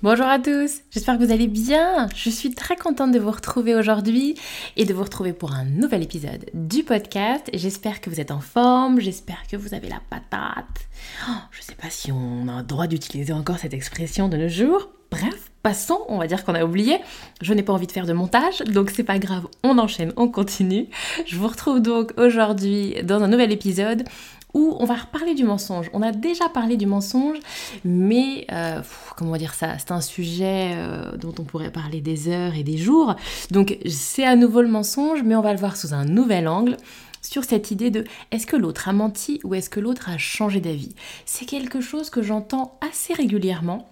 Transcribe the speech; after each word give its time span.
Bonjour 0.00 0.26
à 0.26 0.38
tous, 0.38 0.82
j'espère 0.92 1.18
que 1.18 1.24
vous 1.24 1.32
allez 1.32 1.48
bien. 1.48 2.08
Je 2.14 2.30
suis 2.30 2.54
très 2.54 2.76
contente 2.76 3.10
de 3.10 3.18
vous 3.18 3.32
retrouver 3.32 3.74
aujourd'hui 3.74 4.36
et 4.76 4.84
de 4.84 4.94
vous 4.94 5.02
retrouver 5.02 5.32
pour 5.32 5.52
un 5.52 5.64
nouvel 5.64 6.04
épisode 6.04 6.48
du 6.54 6.84
podcast. 6.84 7.50
J'espère 7.52 8.00
que 8.00 8.08
vous 8.08 8.20
êtes 8.20 8.30
en 8.30 8.38
forme, 8.38 9.00
j'espère 9.00 9.42
que 9.50 9.56
vous 9.56 9.74
avez 9.74 9.88
la 9.88 10.00
patate. 10.08 10.86
Oh, 11.28 11.32
je 11.50 11.58
ne 11.58 11.64
sais 11.64 11.74
pas 11.74 11.90
si 11.90 12.12
on 12.12 12.46
a 12.46 12.58
le 12.58 12.62
droit 12.62 12.86
d'utiliser 12.86 13.32
encore 13.32 13.58
cette 13.58 13.74
expression 13.74 14.28
de 14.28 14.36
nos 14.36 14.48
jours. 14.48 14.88
Bref, 15.10 15.50
passons, 15.64 15.98
on 16.06 16.18
va 16.18 16.28
dire 16.28 16.44
qu'on 16.44 16.54
a 16.54 16.64
oublié. 16.64 16.98
Je 17.42 17.52
n'ai 17.52 17.64
pas 17.64 17.72
envie 17.72 17.88
de 17.88 17.92
faire 17.92 18.06
de 18.06 18.12
montage, 18.12 18.58
donc 18.68 18.90
c'est 18.90 19.02
pas 19.02 19.18
grave, 19.18 19.48
on 19.64 19.78
enchaîne, 19.78 20.12
on 20.16 20.28
continue. 20.28 20.86
Je 21.26 21.34
vous 21.34 21.48
retrouve 21.48 21.80
donc 21.80 22.12
aujourd'hui 22.16 22.94
dans 23.02 23.20
un 23.24 23.28
nouvel 23.28 23.50
épisode 23.50 24.04
on 24.78 24.84
va 24.84 24.94
reparler 24.94 25.34
du 25.34 25.44
mensonge. 25.44 25.90
On 25.92 26.02
a 26.02 26.12
déjà 26.12 26.48
parlé 26.48 26.76
du 26.76 26.86
mensonge, 26.86 27.38
mais 27.84 28.46
euh, 28.52 28.80
comment 29.16 29.36
dire 29.36 29.54
ça 29.54 29.78
C'est 29.78 29.92
un 29.92 30.00
sujet 30.00 30.72
euh, 30.74 31.16
dont 31.16 31.34
on 31.38 31.44
pourrait 31.44 31.70
parler 31.70 32.00
des 32.00 32.28
heures 32.28 32.54
et 32.54 32.62
des 32.62 32.76
jours. 32.76 33.16
Donc 33.50 33.78
c'est 33.86 34.24
à 34.24 34.36
nouveau 34.36 34.62
le 34.62 34.68
mensonge, 34.68 35.22
mais 35.24 35.36
on 35.36 35.42
va 35.42 35.52
le 35.52 35.58
voir 35.58 35.76
sous 35.76 35.94
un 35.94 36.04
nouvel 36.04 36.48
angle 36.48 36.76
sur 37.22 37.44
cette 37.44 37.70
idée 37.70 37.90
de 37.90 38.04
est-ce 38.30 38.46
que 38.46 38.56
l'autre 38.56 38.88
a 38.88 38.92
menti 38.92 39.40
ou 39.44 39.54
est-ce 39.54 39.70
que 39.70 39.80
l'autre 39.80 40.08
a 40.08 40.18
changé 40.18 40.60
d'avis? 40.60 40.94
C'est 41.26 41.46
quelque 41.46 41.80
chose 41.80 42.10
que 42.10 42.22
j'entends 42.22 42.78
assez 42.80 43.12
régulièrement 43.12 43.88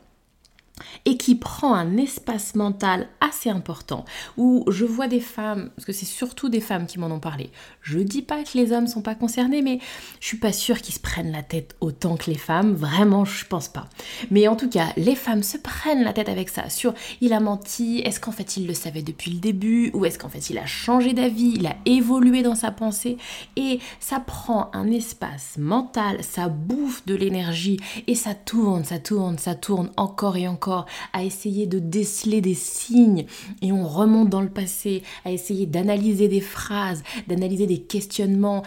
et 1.04 1.16
qui 1.16 1.34
prend 1.34 1.74
un 1.74 1.96
espace 1.96 2.54
mental 2.54 3.08
assez 3.20 3.48
important, 3.48 4.04
où 4.36 4.64
je 4.68 4.84
vois 4.84 5.08
des 5.08 5.20
femmes, 5.20 5.70
parce 5.74 5.86
que 5.86 5.92
c'est 5.92 6.04
surtout 6.04 6.48
des 6.48 6.60
femmes 6.60 6.86
qui 6.86 6.98
m'en 6.98 7.06
ont 7.06 7.20
parlé, 7.20 7.50
je 7.80 7.98
dis 7.98 8.22
pas 8.22 8.42
que 8.42 8.58
les 8.58 8.72
hommes 8.72 8.86
sont 8.86 9.02
pas 9.02 9.14
concernés, 9.14 9.62
mais 9.62 9.78
je 10.20 10.26
suis 10.26 10.38
pas 10.38 10.52
sûre 10.52 10.80
qu'ils 10.82 10.94
se 10.94 11.00
prennent 11.00 11.32
la 11.32 11.42
tête 11.42 11.76
autant 11.80 12.16
que 12.16 12.30
les 12.30 12.36
femmes, 12.36 12.74
vraiment 12.74 13.24
je 13.24 13.46
pense 13.46 13.68
pas. 13.68 13.86
Mais 14.30 14.48
en 14.48 14.56
tout 14.56 14.68
cas, 14.68 14.88
les 14.96 15.14
femmes 15.14 15.42
se 15.42 15.56
prennent 15.56 16.04
la 16.04 16.12
tête 16.12 16.28
avec 16.28 16.48
ça, 16.48 16.68
sur 16.68 16.94
il 17.20 17.32
a 17.32 17.40
menti, 17.40 18.00
est-ce 18.00 18.20
qu'en 18.20 18.32
fait 18.32 18.56
il 18.56 18.66
le 18.66 18.74
savait 18.74 19.02
depuis 19.02 19.30
le 19.30 19.38
début, 19.38 19.90
ou 19.94 20.04
est-ce 20.04 20.18
qu'en 20.18 20.28
fait 20.28 20.50
il 20.50 20.58
a 20.58 20.66
changé 20.66 21.12
d'avis, 21.14 21.54
il 21.56 21.66
a 21.66 21.76
évolué 21.86 22.42
dans 22.42 22.54
sa 22.54 22.70
pensée, 22.70 23.16
et 23.56 23.80
ça 24.00 24.20
prend 24.20 24.70
un 24.74 24.90
espace 24.90 25.56
mental, 25.58 26.22
ça 26.22 26.48
bouffe 26.48 27.06
de 27.06 27.14
l'énergie, 27.14 27.80
et 28.06 28.14
ça 28.14 28.34
tourne, 28.34 28.84
ça 28.84 28.98
tourne, 28.98 29.38
ça 29.38 29.54
tourne 29.54 29.90
encore 29.96 30.36
et 30.36 30.48
encore 30.48 30.65
à 31.12 31.24
essayer 31.24 31.66
de 31.66 31.78
déceler 31.78 32.40
des 32.40 32.54
signes 32.54 33.26
et 33.62 33.72
on 33.72 33.86
remonte 33.86 34.28
dans 34.28 34.40
le 34.40 34.50
passé, 34.50 35.02
à 35.24 35.32
essayer 35.32 35.66
d'analyser 35.66 36.28
des 36.28 36.40
phrases, 36.40 37.02
d'analyser 37.26 37.66
des 37.66 37.80
questionnements, 37.82 38.62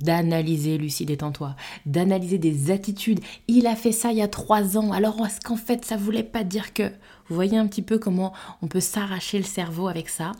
d'analyser, 0.00 0.78
Lucie, 0.78 1.06
détends-toi, 1.06 1.56
d'analyser 1.86 2.38
des 2.38 2.70
attitudes. 2.70 3.20
Il 3.48 3.66
a 3.66 3.76
fait 3.76 3.92
ça 3.92 4.12
il 4.12 4.18
y 4.18 4.22
a 4.22 4.28
trois 4.28 4.76
ans, 4.76 4.92
alors 4.92 5.24
est-ce 5.24 5.40
qu'en 5.40 5.56
fait 5.56 5.84
ça 5.84 5.96
voulait 5.96 6.22
pas 6.22 6.44
dire 6.44 6.72
que... 6.72 6.90
Vous 7.28 7.34
voyez 7.34 7.58
un 7.58 7.66
petit 7.66 7.82
peu 7.82 7.98
comment 7.98 8.32
on 8.62 8.68
peut 8.68 8.80
s'arracher 8.80 9.38
le 9.38 9.44
cerveau 9.44 9.88
avec 9.88 10.08
ça. 10.08 10.32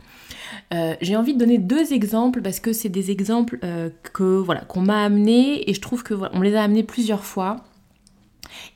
Euh, 0.73 0.95
j'ai 1.01 1.17
envie 1.17 1.35
de 1.35 1.39
donner 1.39 1.59
deux 1.59 1.93
exemples 1.93 2.43
parce 2.43 2.61
que 2.61 2.73
c'est 2.73 2.89
des 2.89 3.11
exemples 3.11 3.59
euh, 3.65 3.91
que 4.13 4.23
voilà 4.23 4.61
qu'on 4.61 4.83
m'a 4.83 5.03
amenés 5.03 5.69
et 5.69 5.75
je 5.75 5.81
trouve 5.81 6.05
que 6.05 6.15
on 6.15 6.41
les 6.41 6.55
a 6.55 6.63
amenés 6.63 6.85
plusieurs 6.85 7.25
fois. 7.25 7.65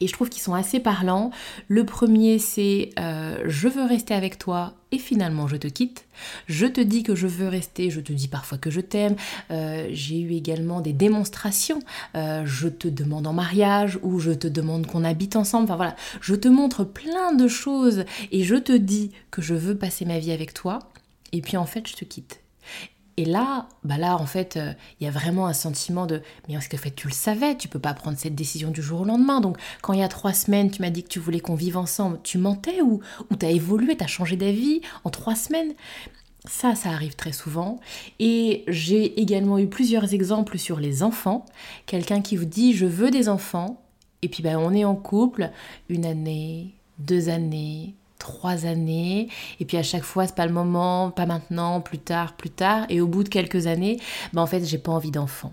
Et 0.01 0.07
je 0.07 0.13
trouve 0.13 0.29
qu'ils 0.29 0.43
sont 0.43 0.55
assez 0.55 0.81
parlants. 0.81 1.31
Le 1.69 1.85
premier, 1.85 2.39
c'est 2.39 2.91
euh, 2.99 3.43
je 3.47 3.69
veux 3.69 3.85
rester 3.85 4.15
avec 4.15 4.39
toi 4.39 4.75
et 4.93 4.99
finalement 4.99 5.47
je 5.47 5.57
te 5.57 5.69
quitte. 5.69 6.07
Je 6.47 6.67
te 6.67 6.81
dis 6.81 7.03
que 7.03 7.15
je 7.15 7.27
veux 7.27 7.49
rester, 7.49 7.91
je 7.91 8.01
te 8.01 8.13
dis 8.13 8.29
parfois 8.29 8.59
que 8.59 8.71
je 8.71 8.81
t'aime. 8.81 9.17
Euh, 9.51 9.89
j'ai 9.93 10.21
eu 10.21 10.33
également 10.33 10.81
des 10.81 10.93
démonstrations. 10.93 11.81
Euh, 12.15 12.43
je 12.47 12.69
te 12.69 12.89
demande 12.89 13.27
en 13.27 13.33
mariage 13.33 13.99
ou 14.03 14.19
je 14.19 14.33
te 14.33 14.47
demande 14.47 14.87
qu'on 14.87 15.05
habite 15.05 15.37
ensemble. 15.37 15.65
Enfin 15.65 15.77
voilà, 15.77 15.97
je 16.21 16.35
te 16.35 16.49
montre 16.49 16.85
plein 16.85 17.33
de 17.33 17.49
choses 17.49 18.05
et 18.33 18.43
je 18.45 18.57
te 18.57 18.73
dis 18.73 19.13
que 19.31 19.43
je 19.43 19.55
veux 19.55 19.77
passer 19.77 20.05
ma 20.05 20.19
vie 20.19 20.33
avec 20.33 20.55
toi. 20.55 20.81
Et 21.33 21.41
puis 21.41 21.57
en 21.57 21.67
fait, 21.67 21.87
je 21.87 21.95
te 21.95 22.05
quitte. 22.05 22.41
Et 23.21 23.27
là, 23.27 23.69
bah 23.85 23.99
là, 23.99 24.17
en 24.17 24.25
fait, 24.25 24.57
euh, 24.57 24.73
il 24.99 25.05
y 25.05 25.07
a 25.07 25.11
vraiment 25.11 25.47
un 25.47 25.53
sentiment 25.53 26.07
de 26.07 26.23
mais 26.49 26.55
est-ce 26.55 26.71
que 26.71 26.79
fait 26.79 26.91
tu 26.91 27.07
le 27.07 27.13
savais, 27.13 27.55
tu 27.55 27.69
peux 27.69 27.79
pas 27.79 27.93
prendre 27.93 28.17
cette 28.17 28.35
décision 28.35 28.71
du 28.71 28.81
jour 28.81 29.03
au 29.03 29.05
lendemain. 29.05 29.43
Donc, 29.43 29.59
quand 29.83 29.93
il 29.93 30.01
y 30.01 30.03
a 30.03 30.09
trois 30.09 30.33
semaines, 30.33 30.71
tu 30.71 30.81
m'as 30.81 30.89
dit 30.89 31.03
que 31.03 31.11
tu 31.11 31.19
voulais 31.19 31.41
qu'on 31.41 31.55
vive 31.55 31.77
ensemble, 31.77 32.19
tu 32.23 32.39
mentais 32.39 32.81
ou, 32.81 33.01
ou 33.31 33.37
tu 33.37 33.45
as 33.45 33.51
évolué, 33.51 33.95
tu 33.95 34.03
as 34.03 34.07
changé 34.07 34.37
d'avis 34.37 34.81
en 35.05 35.11
trois 35.11 35.35
semaines? 35.35 35.75
Ça, 36.49 36.75
ça 36.75 36.89
arrive 36.89 37.15
très 37.15 37.33
souvent. 37.33 37.79
Et 38.21 38.65
j'ai 38.69 39.21
également 39.21 39.59
eu 39.59 39.67
plusieurs 39.67 40.15
exemples 40.15 40.57
sur 40.57 40.81
les 40.81 41.03
enfants. 41.03 41.45
Quelqu'un 41.85 42.23
qui 42.23 42.39
vous 42.39 42.47
dit 42.47 42.73
je 42.73 42.87
veux 42.87 43.11
des 43.11 43.29
enfants. 43.29 43.83
Et 44.23 44.31
puis 44.31 44.43
ben, 44.43 44.57
on 44.57 44.73
est 44.73 44.87
en 44.87 44.97
couple 44.97 45.51
une 45.91 46.07
année, 46.07 46.75
deux 46.99 47.29
années, 47.29 47.97
trois 48.21 48.67
années, 48.67 49.29
et 49.59 49.65
puis 49.65 49.77
à 49.77 49.83
chaque 49.83 50.05
fois 50.05 50.29
c'est 50.29 50.37
pas 50.37 50.47
le 50.47 50.53
moment, 50.53 51.11
pas 51.11 51.27
maintenant, 51.27 51.81
plus 51.81 51.99
tard, 51.99 52.35
plus 52.35 52.51
tard, 52.51 52.87
et 52.89 53.01
au 53.01 53.09
bout 53.09 53.25
de 53.25 53.29
quelques 53.29 53.67
années, 53.67 53.99
ben 54.33 54.43
en 54.43 54.47
fait 54.47 54.65
j'ai 54.65 54.79
pas 54.79 54.93
envie 54.93 55.11
d'enfant. 55.11 55.53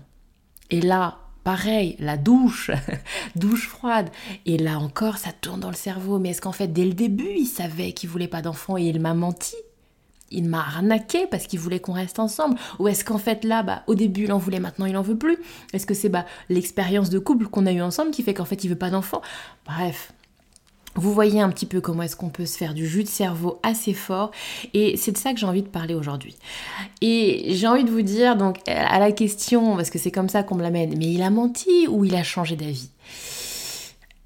Et 0.70 0.80
là, 0.80 1.18
pareil, 1.42 1.96
la 1.98 2.16
douche, 2.16 2.70
douche 3.36 3.66
froide, 3.66 4.10
et 4.46 4.58
là 4.58 4.78
encore 4.78 5.16
ça 5.16 5.32
tourne 5.32 5.60
dans 5.60 5.70
le 5.70 5.74
cerveau, 5.74 6.20
mais 6.20 6.30
est-ce 6.30 6.42
qu'en 6.42 6.52
fait 6.52 6.68
dès 6.68 6.84
le 6.84 6.92
début 6.92 7.32
il 7.36 7.46
savait 7.46 7.92
qu'il 7.92 8.08
voulait 8.08 8.28
pas 8.28 8.42
d'enfant 8.42 8.76
et 8.78 8.84
il 8.84 9.00
m'a 9.00 9.14
menti? 9.14 9.56
Il 10.30 10.46
m'a 10.46 10.60
arnaqué 10.60 11.26
parce 11.26 11.46
qu'il 11.46 11.58
voulait 11.58 11.80
qu'on 11.80 11.94
reste 11.94 12.18
ensemble. 12.18 12.58
Ou 12.78 12.88
est-ce 12.88 13.02
qu'en 13.02 13.16
fait 13.16 13.44
là, 13.44 13.62
bah, 13.62 13.82
au 13.86 13.94
début 13.94 14.24
il 14.24 14.32
en 14.32 14.36
voulait, 14.36 14.60
maintenant 14.60 14.84
il 14.84 14.96
en 14.98 15.02
veut 15.02 15.16
plus? 15.16 15.38
Est-ce 15.72 15.86
que 15.86 15.94
c'est 15.94 16.10
bah, 16.10 16.26
l'expérience 16.50 17.08
de 17.08 17.18
couple 17.18 17.46
qu'on 17.46 17.64
a 17.64 17.72
eu 17.72 17.80
ensemble 17.80 18.10
qui 18.10 18.22
fait 18.22 18.34
qu'en 18.34 18.44
fait 18.44 18.62
il 18.62 18.68
veut 18.68 18.76
pas 18.76 18.90
d'enfant? 18.90 19.22
Bref, 19.64 20.12
vous 20.98 21.12
voyez 21.12 21.40
un 21.40 21.48
petit 21.50 21.66
peu 21.66 21.80
comment 21.80 22.02
est-ce 22.02 22.16
qu'on 22.16 22.28
peut 22.28 22.46
se 22.46 22.56
faire 22.56 22.74
du 22.74 22.86
jus 22.86 23.04
de 23.04 23.08
cerveau 23.08 23.58
assez 23.62 23.94
fort 23.94 24.30
et 24.74 24.96
c'est 24.96 25.12
de 25.12 25.18
ça 25.18 25.32
que 25.32 25.38
j'ai 25.38 25.46
envie 25.46 25.62
de 25.62 25.68
parler 25.68 25.94
aujourd'hui. 25.94 26.36
Et 27.00 27.54
j'ai 27.54 27.66
envie 27.66 27.84
de 27.84 27.90
vous 27.90 28.02
dire 28.02 28.36
donc 28.36 28.58
à 28.66 28.98
la 28.98 29.12
question 29.12 29.76
parce 29.76 29.90
que 29.90 29.98
c'est 29.98 30.10
comme 30.10 30.28
ça 30.28 30.42
qu'on 30.42 30.56
me 30.56 30.62
l'amène, 30.62 30.94
mais 30.98 31.06
il 31.06 31.22
a 31.22 31.30
menti 31.30 31.86
ou 31.88 32.04
il 32.04 32.14
a 32.14 32.22
changé 32.22 32.56
d'avis? 32.56 32.90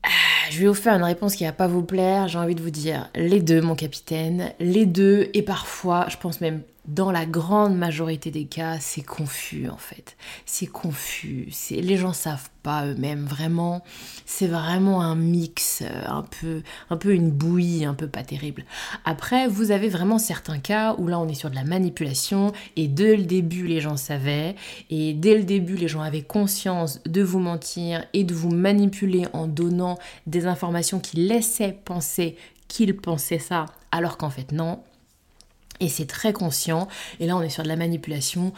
Ah, 0.05 0.51
je 0.51 0.59
vais 0.59 0.67
vous 0.67 0.75
faire 0.75 0.95
une 0.95 1.05
réponse 1.05 1.37
qui 1.37 1.45
va 1.45 1.53
pas 1.53 1.69
vous 1.69 1.83
plaire, 1.83 2.27
j'ai 2.27 2.39
envie 2.39 2.57
de 2.57 2.63
vous 2.63 2.71
dire 2.71 3.09
les 3.15 3.41
deux 3.41 3.61
mon 3.61 3.77
capitaine, 3.77 4.53
les 4.59 4.87
deux 4.87 5.29
et 5.35 5.43
parfois, 5.43 6.07
je 6.09 6.17
pense 6.17 6.41
même 6.41 6.63
dans 6.87 7.13
la 7.13 7.27
grande 7.27 7.77
majorité 7.77 8.31
des 8.33 8.47
cas, 8.47 8.79
c'est 8.81 9.03
confus 9.03 9.69
en 9.69 9.77
fait. 9.77 10.17
C'est 10.47 10.67
confus. 10.67 11.49
Les 11.71 11.97
gens 11.97 12.13
savent 12.13 12.51
pas 12.65 12.87
eux-mêmes 12.87 13.25
vraiment. 13.25 13.83
C'est 14.27 14.49
vraiment 14.49 15.01
un 15.01 15.15
mix, 15.15 15.83
euh, 15.83 16.05
un 16.07 16.23
peu, 16.23 16.63
un 16.91 16.97
peu 16.97 17.15
une 17.15 17.31
bouillie, 17.31 17.85
un 17.85 17.95
peu 17.95 18.09
pas 18.09 18.25
terrible. 18.25 18.65
Après, 19.05 19.47
vous 19.47 19.71
avez 19.71 19.89
vraiment 19.89 20.19
certains 20.19 20.59
cas 20.59 20.97
où 20.99 21.07
là 21.07 21.21
on 21.21 21.29
est 21.29 21.35
sur 21.35 21.51
de 21.51 21.55
la 21.55 21.65
manipulation 21.65 22.53
et 22.77 22.89
dès 22.89 23.17
le 23.17 23.25
début 23.25 23.67
les 23.67 23.81
gens 23.81 23.97
savaient 23.97 24.57
et 24.91 25.15
dès 25.15 25.37
le 25.37 25.45
début 25.45 25.77
les 25.77 25.89
gens 25.89 26.03
avaient 26.03 26.23
conscience 26.23 27.01
de 27.05 27.23
vous 27.23 27.41
mentir 27.41 28.05
et 28.13 28.25
de 28.25 28.35
vous 28.35 28.51
manipuler 28.51 29.27
en 29.33 29.47
donnant 29.47 29.99
des 30.27 30.47
informations 30.47 30.99
qui 30.99 31.17
laissaient 31.17 31.79
penser 31.85 32.37
qu'ils 32.67 32.97
pensaient 32.97 33.39
ça 33.39 33.67
alors 33.93 34.17
qu'en 34.17 34.31
fait 34.31 34.51
non 34.51 34.81
et 35.83 35.89
c'est 35.89 36.07
très 36.07 36.33
conscient. 36.33 36.89
Et 37.21 37.27
là, 37.27 37.37
on 37.37 37.43
est 37.43 37.51
sur 37.51 37.65
de 37.65 37.69
la 37.69 37.77
manipulation. 37.77 38.53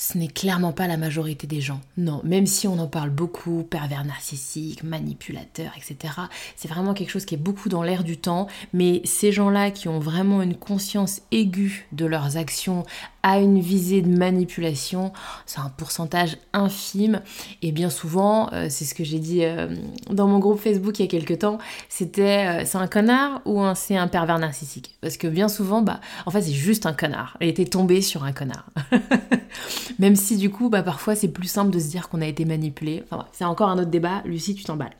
Ce 0.00 0.16
n'est 0.16 0.28
clairement 0.28 0.72
pas 0.72 0.86
la 0.86 0.96
majorité 0.96 1.46
des 1.46 1.60
gens. 1.60 1.78
Non, 1.98 2.22
même 2.24 2.46
si 2.46 2.66
on 2.66 2.78
en 2.78 2.86
parle 2.86 3.10
beaucoup, 3.10 3.64
pervers 3.64 4.02
narcissique, 4.02 4.82
manipulateur, 4.82 5.72
etc. 5.76 6.14
C'est 6.56 6.68
vraiment 6.68 6.94
quelque 6.94 7.10
chose 7.10 7.26
qui 7.26 7.34
est 7.34 7.38
beaucoup 7.38 7.68
dans 7.68 7.82
l'air 7.82 8.02
du 8.02 8.16
temps. 8.16 8.46
Mais 8.72 9.02
ces 9.04 9.30
gens-là 9.30 9.70
qui 9.70 9.88
ont 9.88 9.98
vraiment 9.98 10.40
une 10.40 10.56
conscience 10.56 11.20
aiguë 11.32 11.86
de 11.92 12.06
leurs 12.06 12.38
actions 12.38 12.84
à 13.22 13.40
une 13.40 13.60
visée 13.60 14.00
de 14.00 14.08
manipulation, 14.08 15.12
c'est 15.44 15.60
un 15.60 15.68
pourcentage 15.68 16.38
infime. 16.54 17.20
Et 17.60 17.70
bien 17.70 17.90
souvent, 17.90 18.50
euh, 18.54 18.68
c'est 18.70 18.86
ce 18.86 18.94
que 18.94 19.04
j'ai 19.04 19.18
dit 19.18 19.44
euh, 19.44 19.68
dans 20.08 20.26
mon 20.26 20.38
groupe 20.38 20.58
Facebook 20.58 20.98
il 20.98 21.02
y 21.02 21.04
a 21.04 21.08
quelques 21.10 21.40
temps, 21.40 21.58
c'était 21.90 22.62
euh, 22.62 22.64
c'est 22.64 22.78
un 22.78 22.86
connard 22.86 23.42
ou 23.44 23.62
c'est 23.74 23.98
un 23.98 24.08
pervers 24.08 24.38
narcissique? 24.38 24.96
Parce 25.02 25.18
que 25.18 25.26
bien 25.26 25.48
souvent, 25.48 25.82
bah, 25.82 26.00
en 26.24 26.30
fait, 26.30 26.40
c'est 26.40 26.52
juste 26.52 26.86
un 26.86 26.94
connard. 26.94 27.36
Elle 27.40 27.48
était 27.48 27.66
tombée 27.66 28.00
sur 28.00 28.24
un 28.24 28.32
connard. 28.32 28.64
Même 29.98 30.16
si 30.16 30.36
du 30.36 30.50
coup, 30.50 30.68
bah, 30.68 30.82
parfois 30.82 31.14
c'est 31.14 31.28
plus 31.28 31.48
simple 31.48 31.70
de 31.70 31.78
se 31.78 31.88
dire 31.88 32.08
qu'on 32.08 32.20
a 32.20 32.26
été 32.26 32.44
manipulé. 32.44 33.02
Enfin 33.04 33.26
c'est 33.32 33.44
encore 33.44 33.68
un 33.68 33.78
autre 33.78 33.90
débat. 33.90 34.22
Lucie, 34.24 34.54
tu 34.54 34.64
t'emballes. 34.64 34.96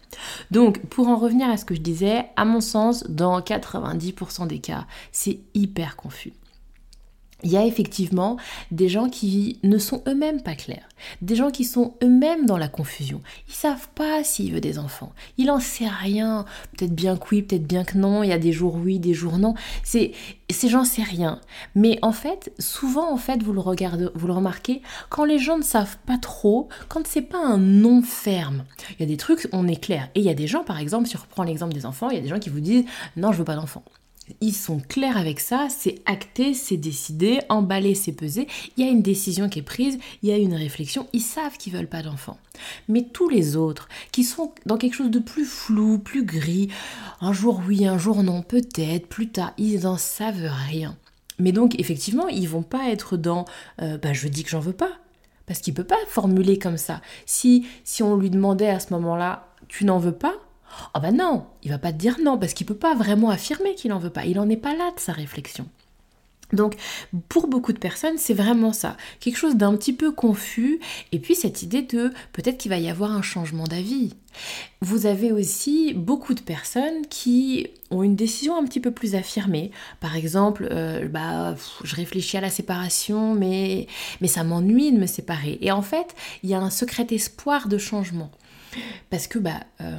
Donc, 0.51 0.81
pour 0.87 1.09
en 1.09 1.17
revenir 1.17 1.49
à 1.49 1.57
ce 1.57 1.65
que 1.65 1.75
je 1.75 1.81
disais, 1.81 2.27
à 2.37 2.45
mon 2.45 2.61
sens, 2.61 3.05
dans 3.09 3.41
90% 3.41 4.47
des 4.47 4.59
cas, 4.59 4.87
c'est 5.13 5.41
hyper 5.55 5.97
confus 5.97 6.33
il 7.43 7.51
y 7.51 7.57
a 7.57 7.65
effectivement 7.65 8.37
des 8.71 8.89
gens 8.89 9.09
qui 9.09 9.59
ne 9.63 9.79
sont 9.79 10.03
eux-mêmes 10.07 10.43
pas 10.43 10.55
clairs, 10.55 10.89
des 11.23 11.37
gens 11.37 11.51
qui 11.51 11.65
sont 11.65 11.95
eux-mêmes 12.03 12.47
dans 12.47 12.59
la 12.59 12.69
confusion. 12.69 13.21
Ils 13.49 13.55
savent 13.55 13.89
pas 13.95 14.25
s'il 14.25 14.53
veut 14.53 14.61
des 14.61 14.79
enfants. 14.79 15.13
Il 15.39 15.51
en 15.51 15.61
sait 15.61 15.89
rien. 15.89 16.45
Peut-être 16.77 16.95
bien 16.95 17.17
que 17.17 17.27
oui, 17.33 17.43
peut-être 17.43 17.67
bien 17.67 17.85
que 17.85 17.99
non. 17.99 18.23
Il 18.23 18.29
y 18.29 18.33
a 18.33 18.39
des 18.39 18.53
jours 18.53 18.77
oui, 18.77 18.99
des 18.99 19.15
jours 19.15 19.39
non. 19.39 19.55
C'est 19.83 20.13
ces 20.51 20.69
gens 20.69 20.85
sait 20.85 21.03
rien. 21.03 21.41
Mais 21.75 21.99
en 22.03 22.13
fait, 22.13 22.53
souvent 22.59 23.13
en 23.13 23.17
fait, 23.17 23.43
vous 23.43 23.53
le 23.53 23.61
regardez, 23.61 24.09
vous 24.15 24.27
le 24.27 24.33
remarquez, 24.33 24.83
quand 25.09 25.25
les 25.25 25.39
gens 25.39 25.59
ne 25.59 25.63
savent 25.63 25.99
pas 26.07 26.19
trop, 26.19 26.69
quand 26.89 27.07
c'est 27.07 27.23
pas 27.23 27.45
un 27.45 27.59
non 27.59 28.03
ferme. 28.03 28.65
Il 28.91 29.01
y 29.01 29.03
a 29.05 29.07
des 29.07 29.17
trucs, 29.17 29.49
on 29.53 29.69
est 29.69 29.81
clair. 29.81 30.09
Et 30.15 30.21
il 30.21 30.27
y 30.27 30.31
a 30.31 30.35
des 30.35 30.47
gens, 30.47 30.65
par 30.65 30.79
exemple, 30.79 31.09
si 31.09 31.17
on 31.17 31.21
reprend 31.21 31.45
l'exemple 31.45 31.75
des 31.75 31.87
enfants, 31.87 32.11
il 32.11 32.17
y 32.17 32.19
a 32.19 32.23
des 32.23 32.29
gens 32.29 32.39
qui 32.39 32.51
vous 32.51 32.61
disent 32.61 32.85
non, 33.17 33.33
je 33.33 33.39
veux 33.39 33.45
pas 33.45 33.57
d'enfants. 33.57 33.85
Ils 34.41 34.55
sont 34.55 34.81
clairs 34.81 35.17
avec 35.17 35.41
ça, 35.41 35.69
c'est 35.69 36.01
acté, 36.07 36.55
c'est 36.55 36.77
décidé, 36.77 37.41
emballé, 37.49 37.95
c'est 37.95 38.13
pesé. 38.13 38.47
Il 38.77 38.85
y 38.85 38.89
a 38.89 38.91
une 38.91 39.03
décision 39.03 39.49
qui 39.49 39.61
est 39.61 39.63
prise, 39.63 39.99
il 40.23 40.29
y 40.29 40.33
a 40.33 40.37
une 40.37 40.55
réflexion, 40.55 41.07
ils 41.13 41.21
savent 41.21 41.57
qu'ils 41.57 41.73
veulent 41.73 41.89
pas 41.89 42.03
d'enfants. 42.03 42.39
Mais 42.89 43.03
tous 43.03 43.29
les 43.29 43.57
autres, 43.57 43.89
qui 44.13 44.25
sont 44.25 44.53
dans 44.67 44.77
quelque 44.77 44.95
chose 44.95 45.11
de 45.11 45.19
plus 45.19 45.47
flou, 45.47 45.99
plus 45.99 46.25
gris, 46.25 46.69
un 47.21 47.33
jour 47.33 47.63
oui, 47.67 47.87
un 47.87 47.99
jour 47.99 48.23
non, 48.23 48.43
peut-être, 48.43 49.07
plus 49.07 49.29
tard, 49.29 49.53
ils 49.59 49.81
n'en 49.81 49.97
savent 49.97 50.51
rien. 50.69 50.97
Mais 51.39 51.53
donc, 51.53 51.79
effectivement, 51.81 52.29
ils 52.29 52.49
vont 52.49 52.63
pas 52.63 52.91
être 52.91 53.17
dans 53.17 53.47
euh, 53.81 53.99
bah, 53.99 54.13
je 54.13 54.29
dis 54.29 54.45
que 54.45 54.51
j'en 54.51 54.61
veux 54.61 54.73
pas. 54.73 54.93
Parce 55.47 55.61
qu'il 55.61 55.75
peut 55.75 55.83
pas 55.83 55.97
formuler 56.07 56.59
comme 56.59 56.77
ça. 56.77 57.01
Si, 57.27 57.67
si 57.83 58.05
on 58.05 58.17
lui 58.17 58.31
demandait 58.31 58.69
à 58.69 58.79
ce 58.79 58.93
moment-là, 58.93 59.49
tu 59.67 59.85
n'en 59.85 59.99
veux 59.99 60.13
pas, 60.13 60.35
ah 60.95 61.01
ben 61.01 61.17
non, 61.17 61.47
il 61.63 61.71
va 61.71 61.79
pas 61.79 61.93
te 61.93 61.99
dire 61.99 62.17
non 62.23 62.39
parce 62.39 62.55
qu'il 62.55 62.67
peut 62.67 62.75
pas 62.75 62.95
vraiment 62.95 63.31
affirmer 63.31 63.75
qu'il 63.75 63.93
en 63.93 63.99
veut 63.99 64.11
pas. 64.11 64.25
Il 64.25 64.39
en 64.39 64.49
est 64.49 64.57
pas 64.57 64.75
là 64.75 64.91
de 64.95 65.01
sa 65.01 65.13
réflexion. 65.13 65.67
Donc 66.53 66.77
pour 67.29 67.47
beaucoup 67.47 67.73
de 67.73 67.79
personnes, 67.79 68.19
c'est 68.19 68.35
vraiment 68.35 68.73
ça, 68.73 68.97
quelque 69.21 69.37
chose 69.37 69.57
d'un 69.57 69.77
petit 69.77 69.93
peu 69.93 70.11
confus 70.11 70.81
et 71.13 71.19
puis 71.19 71.35
cette 71.35 71.63
idée 71.63 71.83
de 71.83 72.13
peut-être 72.33 72.59
qu'il 72.59 72.71
va 72.71 72.79
y 72.79 72.89
avoir 72.89 73.13
un 73.13 73.23
changement 73.23 73.65
d'avis. 73.65 74.15
Vous 74.81 75.07
avez 75.07 75.33
aussi 75.33 75.93
beaucoup 75.95 76.35
de 76.35 76.41
personnes 76.41 77.07
qui 77.09 77.69
ont 77.91 78.03
une 78.03 78.17
décision 78.17 78.57
un 78.57 78.65
petit 78.65 78.81
peu 78.81 78.91
plus 78.93 79.15
affirmée. 79.15 79.71
Par 80.01 80.17
exemple, 80.17 80.69
euh, 80.71 81.09
bah, 81.09 81.57
je 81.83 81.97
réfléchis 81.97 82.37
à 82.37 82.41
la 82.41 82.51
séparation, 82.51 83.35
mais, 83.35 83.89
mais 84.21 84.29
ça 84.29 84.45
m'ennuie 84.45 84.93
de 84.93 84.99
me 84.99 85.07
séparer. 85.07 85.59
Et 85.61 85.73
en 85.73 85.83
fait, 85.83 86.15
il 86.43 86.51
y 86.51 86.55
a 86.55 86.61
un 86.61 86.71
secret 86.71 87.07
espoir 87.11 87.69
de 87.69 87.79
changement. 87.79 88.31
Parce 89.11 89.27
que 89.27 89.41
bah, 89.41 89.61
euh, 89.81 89.99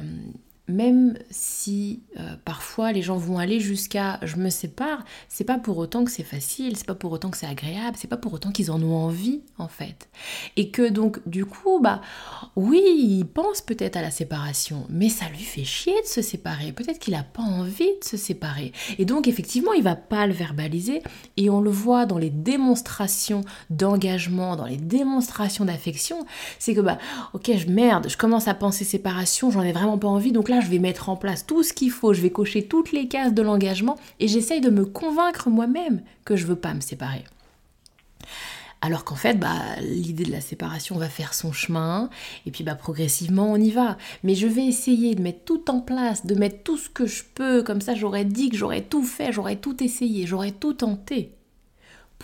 même 0.72 1.18
si 1.30 2.02
euh, 2.18 2.34
parfois 2.44 2.92
les 2.92 3.02
gens 3.02 3.16
vont 3.16 3.38
aller 3.38 3.60
jusqu'à 3.60 4.18
je 4.22 4.36
me 4.36 4.50
sépare, 4.50 5.04
c'est 5.28 5.44
pas 5.44 5.58
pour 5.58 5.78
autant 5.78 6.04
que 6.04 6.10
c'est 6.10 6.22
facile, 6.22 6.76
c'est 6.76 6.86
pas 6.86 6.94
pour 6.94 7.12
autant 7.12 7.30
que 7.30 7.36
c'est 7.36 7.46
agréable, 7.46 7.96
c'est 7.98 8.08
pas 8.08 8.16
pour 8.16 8.32
autant 8.32 8.50
qu'ils 8.50 8.70
en 8.70 8.82
ont 8.82 8.96
envie 8.96 9.42
en 9.58 9.68
fait. 9.68 10.08
Et 10.56 10.70
que 10.70 10.88
donc 10.88 11.20
du 11.26 11.44
coup, 11.44 11.80
bah 11.80 12.00
oui, 12.56 12.82
il 12.82 13.24
pense 13.24 13.60
peut-être 13.60 13.96
à 13.96 14.02
la 14.02 14.10
séparation, 14.10 14.86
mais 14.88 15.08
ça 15.08 15.28
lui 15.28 15.42
fait 15.42 15.64
chier 15.64 16.00
de 16.02 16.06
se 16.06 16.22
séparer. 16.22 16.72
Peut-être 16.72 16.98
qu'il 16.98 17.14
a 17.14 17.22
pas 17.22 17.42
envie 17.42 17.98
de 18.00 18.04
se 18.04 18.16
séparer. 18.16 18.72
Et 18.98 19.04
donc 19.04 19.28
effectivement, 19.28 19.72
il 19.72 19.82
va 19.82 19.96
pas 19.96 20.26
le 20.26 20.32
verbaliser 20.32 21.02
et 21.36 21.50
on 21.50 21.60
le 21.60 21.70
voit 21.70 22.06
dans 22.06 22.18
les 22.18 22.30
démonstrations 22.30 23.42
d'engagement, 23.70 24.56
dans 24.56 24.66
les 24.66 24.76
démonstrations 24.76 25.64
d'affection, 25.64 26.26
c'est 26.58 26.74
que 26.74 26.80
bah 26.80 26.98
OK, 27.34 27.50
je 27.56 27.68
merde, 27.68 28.08
je 28.08 28.16
commence 28.16 28.48
à 28.48 28.54
penser 28.54 28.84
séparation, 28.84 29.50
j'en 29.50 29.62
ai 29.62 29.72
vraiment 29.72 29.98
pas 29.98 30.08
envie 30.08 30.32
donc 30.32 30.48
je 30.64 30.70
vais 30.70 30.78
mettre 30.78 31.08
en 31.08 31.16
place 31.16 31.46
tout 31.46 31.62
ce 31.62 31.72
qu'il 31.72 31.90
faut, 31.90 32.12
je 32.12 32.20
vais 32.20 32.30
cocher 32.30 32.66
toutes 32.66 32.92
les 32.92 33.08
cases 33.08 33.34
de 33.34 33.42
l'engagement 33.42 33.96
et 34.20 34.28
j'essaye 34.28 34.60
de 34.60 34.70
me 34.70 34.84
convaincre 34.84 35.50
moi-même 35.50 36.02
que 36.24 36.36
je 36.36 36.46
veux 36.46 36.56
pas 36.56 36.74
me 36.74 36.80
séparer. 36.80 37.24
Alors 38.84 39.04
qu'en 39.04 39.14
fait, 39.14 39.38
bah, 39.38 39.60
l'idée 39.80 40.24
de 40.24 40.32
la 40.32 40.40
séparation 40.40 40.96
va 40.98 41.08
faire 41.08 41.34
son 41.34 41.52
chemin, 41.52 42.10
et 42.46 42.50
puis 42.50 42.64
bah, 42.64 42.74
progressivement 42.74 43.52
on 43.52 43.56
y 43.56 43.70
va. 43.70 43.96
Mais 44.24 44.34
je 44.34 44.48
vais 44.48 44.66
essayer 44.66 45.14
de 45.14 45.22
mettre 45.22 45.44
tout 45.44 45.70
en 45.70 45.80
place, 45.80 46.26
de 46.26 46.34
mettre 46.34 46.64
tout 46.64 46.76
ce 46.76 46.90
que 46.90 47.06
je 47.06 47.22
peux, 47.34 47.62
comme 47.62 47.80
ça 47.80 47.94
j'aurais 47.94 48.24
dit 48.24 48.50
que 48.50 48.56
j'aurais 48.56 48.82
tout 48.82 49.04
fait, 49.04 49.32
j'aurais 49.32 49.56
tout 49.56 49.82
essayé, 49.84 50.26
j'aurais 50.26 50.50
tout 50.50 50.74
tenté 50.74 51.32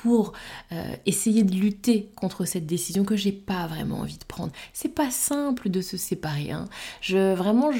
pour 0.03 0.33
euh, 0.73 0.83
essayer 1.07 1.43
de 1.43 1.55
lutter 1.55 2.11
contre 2.15 2.45
cette 2.45 2.67
décision 2.67 3.05
que 3.05 3.17
j'ai 3.17 3.33
pas 3.33 3.67
vraiment 3.67 3.99
envie 3.99 4.19
de 4.19 4.25
prendre. 4.25 4.53
C'est 4.73 4.95
pas 4.95 5.11
simple 5.11 5.71
de 5.71 5.81
se 5.81 5.97
séparer. 5.97 6.53
Hein. 6.53 6.69
Je 7.01 7.35
vraiment 7.35 7.71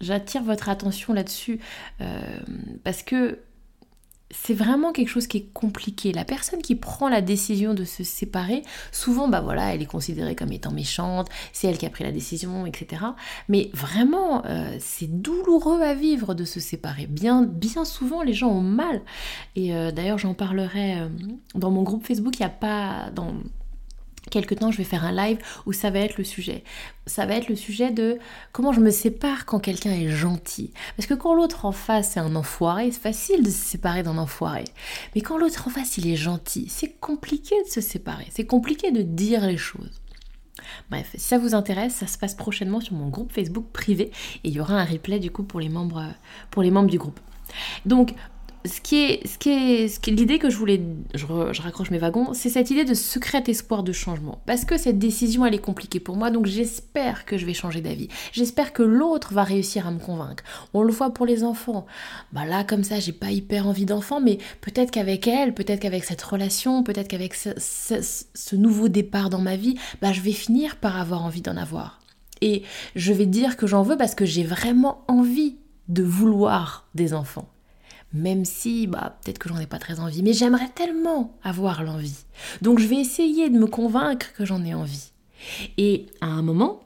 j'attire 0.00 0.42
votre 0.42 0.68
attention 0.68 1.14
là-dessus 1.14 1.60
euh, 2.02 2.20
parce 2.84 3.02
que 3.02 3.38
c'est 4.30 4.54
vraiment 4.54 4.92
quelque 4.92 5.08
chose 5.08 5.26
qui 5.26 5.38
est 5.38 5.52
compliqué. 5.52 6.12
La 6.12 6.24
personne 6.24 6.62
qui 6.62 6.76
prend 6.76 7.08
la 7.08 7.20
décision 7.20 7.74
de 7.74 7.84
se 7.84 8.04
séparer, 8.04 8.62
souvent, 8.92 9.28
bah 9.28 9.40
voilà, 9.40 9.74
elle 9.74 9.82
est 9.82 9.86
considérée 9.86 10.36
comme 10.36 10.52
étant 10.52 10.70
méchante, 10.70 11.28
c'est 11.52 11.66
elle 11.68 11.78
qui 11.78 11.86
a 11.86 11.90
pris 11.90 12.04
la 12.04 12.12
décision, 12.12 12.64
etc. 12.66 13.02
Mais 13.48 13.70
vraiment, 13.74 14.44
euh, 14.46 14.76
c'est 14.78 15.20
douloureux 15.20 15.82
à 15.82 15.94
vivre 15.94 16.34
de 16.34 16.44
se 16.44 16.60
séparer. 16.60 17.06
Bien, 17.06 17.42
bien 17.42 17.84
souvent, 17.84 18.22
les 18.22 18.34
gens 18.34 18.50
ont 18.50 18.60
mal. 18.60 19.02
Et 19.56 19.74
euh, 19.74 19.90
d'ailleurs, 19.90 20.18
j'en 20.18 20.34
parlerai 20.34 21.00
euh, 21.00 21.08
dans 21.54 21.70
mon 21.70 21.82
groupe 21.82 22.06
Facebook. 22.06 22.38
Il 22.38 22.42
n'y 22.42 22.46
a 22.46 22.50
pas 22.50 23.10
dans 23.14 23.34
quelque 24.30 24.54
temps, 24.54 24.70
je 24.70 24.78
vais 24.78 24.84
faire 24.84 25.04
un 25.04 25.12
live 25.12 25.38
où 25.66 25.72
ça 25.72 25.90
va 25.90 26.00
être 26.00 26.18
le 26.18 26.24
sujet. 26.24 26.64
Ça 27.06 27.26
va 27.26 27.34
être 27.34 27.48
le 27.48 27.56
sujet 27.56 27.90
de 27.90 28.18
comment 28.52 28.72
je 28.72 28.80
me 28.80 28.90
sépare 28.90 29.46
quand 29.46 29.60
quelqu'un 29.60 29.92
est 29.92 30.08
gentil. 30.08 30.72
Parce 30.96 31.06
que 31.06 31.14
quand 31.14 31.34
l'autre 31.34 31.64
en 31.64 31.72
face 31.72 32.16
est 32.16 32.20
un 32.20 32.36
enfoiré, 32.36 32.90
c'est 32.90 33.00
facile 33.00 33.42
de 33.42 33.50
se 33.50 33.56
séparer 33.56 34.02
d'un 34.02 34.18
enfoiré. 34.18 34.64
Mais 35.14 35.22
quand 35.22 35.38
l'autre 35.38 35.68
en 35.68 35.70
face 35.70 35.96
il 35.96 36.08
est 36.08 36.16
gentil, 36.16 36.68
c'est 36.68 36.98
compliqué 37.00 37.54
de 37.64 37.70
se 37.70 37.80
séparer. 37.80 38.26
C'est 38.30 38.46
compliqué 38.46 38.92
de 38.92 39.02
dire 39.02 39.46
les 39.46 39.56
choses. 39.56 40.00
Bref, 40.90 41.10
si 41.14 41.20
ça 41.20 41.38
vous 41.38 41.54
intéresse, 41.54 41.94
ça 41.94 42.06
se 42.06 42.18
passe 42.18 42.34
prochainement 42.34 42.80
sur 42.80 42.94
mon 42.94 43.08
groupe 43.08 43.32
Facebook 43.32 43.66
privé 43.72 44.10
et 44.44 44.48
il 44.48 44.52
y 44.52 44.60
aura 44.60 44.74
un 44.74 44.84
replay 44.84 45.18
du 45.18 45.30
coup 45.30 45.42
pour 45.42 45.60
les 45.60 45.68
membres, 45.68 46.04
pour 46.50 46.62
les 46.62 46.70
membres 46.70 46.90
du 46.90 46.98
groupe. 46.98 47.18
Donc, 47.86 48.14
ce 48.66 48.80
qui 48.80 48.96
est, 48.96 49.26
ce 49.26 49.38
qui 49.38 49.50
est, 49.50 49.88
ce 49.88 50.00
qui 50.00 50.10
l'idée 50.10 50.38
que 50.38 50.50
je 50.50 50.56
voulais, 50.56 50.80
je, 51.14 51.26
raccroche 51.62 51.90
mes 51.90 51.98
wagons, 51.98 52.34
c'est 52.34 52.50
cette 52.50 52.70
idée 52.70 52.84
de 52.84 52.94
secret 52.94 53.42
espoir 53.46 53.82
de 53.82 53.92
changement. 53.92 54.42
Parce 54.46 54.64
que 54.64 54.76
cette 54.76 54.98
décision, 54.98 55.46
elle 55.46 55.54
est 55.54 55.58
compliquée 55.58 56.00
pour 56.00 56.16
moi, 56.16 56.30
donc 56.30 56.46
j'espère 56.46 57.24
que 57.24 57.38
je 57.38 57.46
vais 57.46 57.54
changer 57.54 57.80
d'avis. 57.80 58.08
J'espère 58.32 58.72
que 58.72 58.82
l'autre 58.82 59.32
va 59.32 59.44
réussir 59.44 59.86
à 59.86 59.90
me 59.90 59.98
convaincre. 59.98 60.44
On 60.74 60.82
le 60.82 60.92
voit 60.92 61.14
pour 61.14 61.26
les 61.26 61.44
enfants. 61.44 61.86
Bah 62.32 62.44
là, 62.44 62.64
comme 62.64 62.84
ça, 62.84 63.00
j'ai 63.00 63.12
pas 63.12 63.30
hyper 63.30 63.66
envie 63.66 63.86
d'enfant, 63.86 64.20
mais 64.20 64.38
peut-être 64.60 64.90
qu'avec 64.90 65.26
elle, 65.26 65.54
peut-être 65.54 65.80
qu'avec 65.80 66.04
cette 66.04 66.22
relation, 66.22 66.82
peut-être 66.82 67.08
qu'avec 67.08 67.34
ce, 67.34 67.50
ce, 67.58 68.56
nouveau 68.56 68.88
départ 68.88 69.30
dans 69.30 69.40
ma 69.40 69.56
vie, 69.56 69.76
bah 70.02 70.12
je 70.12 70.20
vais 70.20 70.32
finir 70.32 70.76
par 70.76 71.00
avoir 71.00 71.24
envie 71.24 71.42
d'en 71.42 71.56
avoir. 71.56 72.00
Et 72.42 72.62
je 72.96 73.12
vais 73.12 73.26
dire 73.26 73.56
que 73.56 73.66
j'en 73.66 73.82
veux 73.82 73.96
parce 73.96 74.14
que 74.14 74.24
j'ai 74.24 74.44
vraiment 74.44 75.04
envie 75.08 75.56
de 75.88 76.02
vouloir 76.02 76.88
des 76.94 77.14
enfants 77.14 77.49
même 78.12 78.44
si 78.44 78.86
bah 78.86 79.18
peut-être 79.22 79.38
que 79.38 79.48
j'en 79.48 79.58
ai 79.58 79.66
pas 79.66 79.78
très 79.78 80.00
envie, 80.00 80.22
mais 80.22 80.32
j'aimerais 80.32 80.70
tellement 80.74 81.36
avoir 81.42 81.82
l'envie. 81.82 82.24
Donc 82.62 82.78
je 82.78 82.86
vais 82.86 82.96
essayer 82.96 83.50
de 83.50 83.58
me 83.58 83.66
convaincre 83.66 84.32
que 84.32 84.44
j'en 84.44 84.64
ai 84.64 84.74
envie. 84.74 85.12
Et 85.78 86.06
à 86.20 86.26
un 86.26 86.42
moment, 86.42 86.80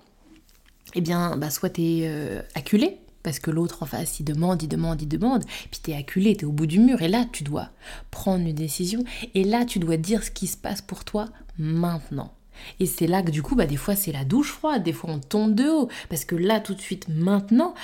eh 0.95 1.01
bien, 1.01 1.37
bah, 1.37 1.51
soit 1.51 1.71
tu 1.71 1.83
es 1.83 2.01
euh, 2.05 2.41
acculé, 2.55 2.99
parce 3.23 3.39
que 3.39 3.51
l'autre 3.51 3.83
en 3.83 3.87
face, 3.87 4.21
il 4.21 4.25
demande, 4.25 4.63
il 4.63 4.69
demande, 4.69 5.01
il 5.03 5.09
demande, 5.09 5.45
puis 5.71 5.81
tu 5.83 5.91
es 5.91 5.97
acculé, 5.97 6.37
tu 6.37 6.45
es 6.45 6.45
au 6.45 6.53
bout 6.53 6.67
du 6.67 6.79
mur, 6.79 7.03
et 7.03 7.09
là, 7.09 7.25
tu 7.33 7.43
dois 7.43 7.71
prendre 8.11 8.47
une 8.47 8.55
décision, 8.55 9.03
et 9.35 9.45
là, 9.45 9.65
tu 9.65 9.79
dois 9.79 9.97
dire 9.97 10.23
ce 10.23 10.31
qui 10.31 10.47
se 10.47 10.57
passe 10.57 10.83
pour 10.83 11.05
toi 11.05 11.27
maintenant. 11.59 12.33
Et 12.79 12.87
c'est 12.87 13.09
là 13.09 13.23
que 13.23 13.31
du 13.31 13.43
coup, 13.43 13.57
bah, 13.57 13.67
des 13.67 13.77
fois, 13.77 13.97
c'est 13.97 14.13
la 14.13 14.25
douche 14.25 14.53
froide, 14.53 14.85
des 14.85 14.93
fois, 14.93 15.11
on 15.11 15.19
tombe 15.19 15.55
de 15.55 15.69
haut, 15.69 15.89
parce 16.09 16.25
que 16.25 16.37
là, 16.37 16.61
tout 16.61 16.75
de 16.75 16.81
suite, 16.81 17.09
maintenant, 17.09 17.75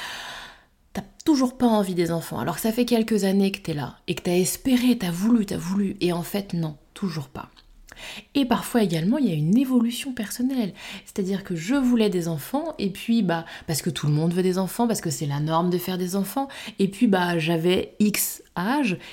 t'as 0.92 1.02
toujours 1.24 1.56
pas 1.56 1.66
envie 1.66 1.94
des 1.94 2.10
enfants, 2.10 2.38
alors 2.38 2.56
que 2.56 2.62
ça 2.62 2.72
fait 2.72 2.84
quelques 2.84 3.24
années 3.24 3.52
que 3.52 3.60
t'es 3.60 3.74
là, 3.74 3.98
et 4.08 4.14
que 4.14 4.22
t'as 4.22 4.36
espéré, 4.36 4.98
t'as 4.98 5.10
voulu, 5.10 5.46
t'as 5.46 5.56
voulu, 5.56 5.96
et 6.00 6.12
en 6.12 6.22
fait 6.22 6.52
non, 6.54 6.76
toujours 6.94 7.28
pas. 7.28 7.50
Et 8.34 8.44
parfois 8.44 8.82
également, 8.82 9.18
il 9.18 9.28
y 9.28 9.30
a 9.30 9.34
une 9.34 9.56
évolution 9.56 10.12
personnelle. 10.12 10.72
C'est-à-dire 11.04 11.44
que 11.44 11.54
je 11.54 11.74
voulais 11.74 12.10
des 12.10 12.28
enfants, 12.28 12.74
et 12.78 12.90
puis, 12.90 13.22
bah, 13.22 13.44
parce 13.66 13.82
que 13.82 13.90
tout 13.90 14.06
le 14.06 14.12
monde 14.12 14.32
veut 14.32 14.42
des 14.42 14.58
enfants, 14.58 14.86
parce 14.86 15.00
que 15.00 15.10
c'est 15.10 15.26
la 15.26 15.40
norme 15.40 15.70
de 15.70 15.78
faire 15.78 15.98
des 15.98 16.16
enfants, 16.16 16.48
et 16.78 16.88
puis, 16.88 17.06
bah, 17.06 17.38
j'avais 17.38 17.94
X 18.00 18.42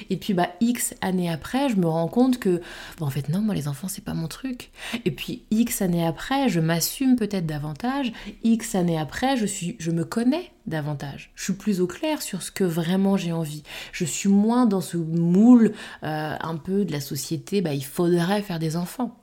et 0.10 0.18
puis, 0.18 0.34
bah, 0.34 0.50
X 0.62 0.96
années 1.02 1.30
après, 1.30 1.70
je 1.70 1.76
me 1.76 1.88
rends 1.88 2.08
compte 2.08 2.40
que, 2.40 2.62
en 3.00 3.10
fait, 3.10 3.30
non, 3.30 3.42
moi, 3.42 3.56
les 3.56 3.68
enfants, 3.68 3.88
c'est 3.88 4.04
pas 4.04 4.14
mon 4.14 4.28
truc. 4.28 4.72
Et 5.06 5.12
puis, 5.12 5.44
X 5.52 5.82
années 5.82 6.06
après, 6.06 6.50
je 6.50 6.60
m'assume 6.60 7.16
peut-être 7.16 7.46
davantage, 7.46 8.12
X 8.44 8.76
années 8.76 8.98
après, 8.98 9.38
je, 9.38 9.46
suis, 9.46 9.76
je 9.80 9.92
me 9.92 10.04
connais 10.04 10.52
davantage. 10.66 11.32
Je 11.36 11.46
suis 11.46 11.54
plus 11.54 11.82
au 11.82 11.88
clair 11.88 12.22
sur 12.22 12.42
ce 12.42 12.52
que 12.52 12.64
vraiment 12.64 13.18
j'ai 13.18 13.32
envie. 13.32 13.64
Je 13.92 14.06
suis 14.06 14.30
moins 14.30 14.66
dans 14.66 14.82
ce 14.82 14.98
moule 14.98 15.74
euh, 16.04 16.36
un 16.40 16.58
peu 16.58 16.86
de 16.86 16.92
la 16.92 17.02
société, 17.02 17.62
bah, 17.62 17.74
il 17.74 17.86
faudrait 17.86 18.42
faire 18.42 18.60
des 18.60 18.76
enfants. 18.76 19.18